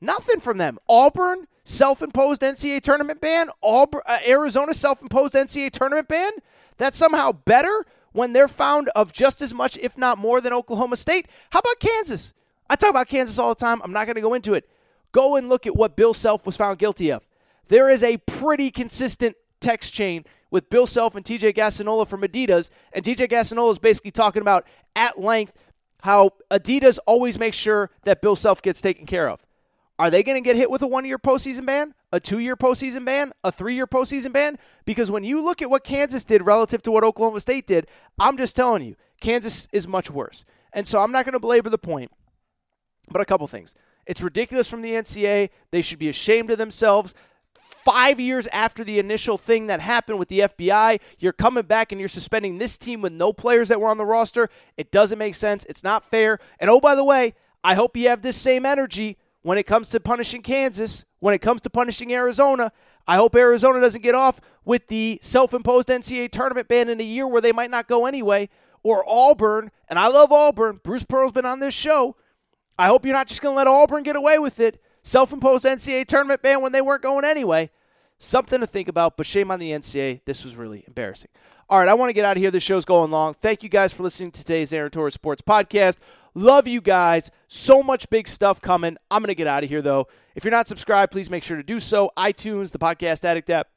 [0.00, 0.78] Nothing from them.
[0.88, 3.48] Auburn, self imposed NCAA tournament ban.
[3.62, 6.32] Auburn, uh, Arizona, self imposed NCAA tournament ban.
[6.76, 10.96] That's somehow better when they're found of just as much, if not more, than Oklahoma
[10.96, 11.26] State.
[11.50, 12.32] How about Kansas?
[12.68, 13.80] I talk about Kansas all the time.
[13.82, 14.68] I'm not going to go into it.
[15.12, 17.26] Go and look at what Bill Self was found guilty of.
[17.68, 20.24] There is a pretty consistent text chain
[20.54, 22.70] with Bill Self and TJ Gassnola from Adidas.
[22.92, 25.52] And TJ Gassnola is basically talking about at length
[26.02, 29.44] how Adidas always makes sure that Bill Self gets taken care of.
[29.98, 32.54] Are they going to get hit with a one year postseason ban, a two year
[32.54, 34.56] postseason ban, a three year postseason ban?
[34.84, 37.88] Because when you look at what Kansas did relative to what Oklahoma State did,
[38.20, 40.44] I'm just telling you, Kansas is much worse.
[40.72, 42.12] And so I'm not going to belabor the point,
[43.10, 43.74] but a couple things.
[44.06, 45.50] It's ridiculous from the NCAA.
[45.72, 47.12] They should be ashamed of themselves
[47.84, 52.00] five years after the initial thing that happened with the FBI, you're coming back and
[52.00, 54.48] you're suspending this team with no players that were on the roster.
[54.76, 55.64] It doesn't make sense.
[55.66, 56.38] It's not fair.
[56.58, 59.90] And oh, by the way, I hope you have this same energy when it comes
[59.90, 62.72] to punishing Kansas, when it comes to punishing Arizona.
[63.06, 67.04] I hope Arizona doesn't get off with the self imposed NCAA tournament ban in a
[67.04, 68.48] year where they might not go anyway.
[68.82, 70.80] Or Auburn, and I love Auburn.
[70.82, 72.16] Bruce Pearl's been on this show.
[72.78, 75.64] I hope you're not just going to let Auburn get away with it self imposed
[75.64, 77.70] NCAA tournament ban when they weren't going anyway.
[78.18, 80.22] Something to think about, but shame on the NCAA.
[80.24, 81.30] This was really embarrassing.
[81.68, 82.50] All right, I want to get out of here.
[82.50, 83.34] The show's going long.
[83.34, 85.98] Thank you guys for listening to today's Aaron Torres Sports Podcast.
[86.34, 87.30] Love you guys.
[87.48, 88.96] So much big stuff coming.
[89.10, 90.08] I'm going to get out of here, though.
[90.34, 92.10] If you're not subscribed, please make sure to do so.
[92.16, 93.68] iTunes, the Podcast Addict app,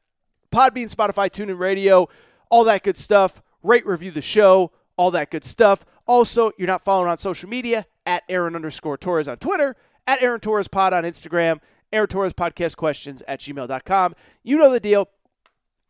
[0.52, 2.10] Podbean, Spotify, TuneIn Radio,
[2.50, 3.42] all that good stuff.
[3.64, 5.86] Rate, review the show, all that good stuff.
[6.06, 9.76] Also, you're not following on social media at Aaron underscore Torres on Twitter,
[10.08, 11.60] at Aaron Torres Pod on Instagram,
[11.94, 14.16] Aaron Torres Podcast Questions at gmail.com.
[14.44, 15.10] You know the deal.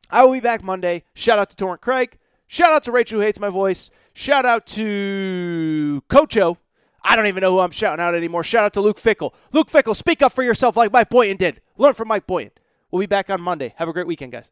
[0.09, 1.03] I will be back Monday.
[1.13, 2.17] Shout out to Torrent Craig.
[2.47, 3.89] Shout out to Rachel who hates my voice.
[4.13, 6.57] Shout out to Cocho.
[7.03, 8.43] I don't even know who I'm shouting out anymore.
[8.43, 9.33] Shout out to Luke Fickell.
[9.53, 11.61] Luke Fickell, speak up for yourself like Mike Boynton did.
[11.77, 12.51] Learn from Mike Boynton.
[12.91, 13.73] We'll be back on Monday.
[13.77, 14.51] Have a great weekend, guys.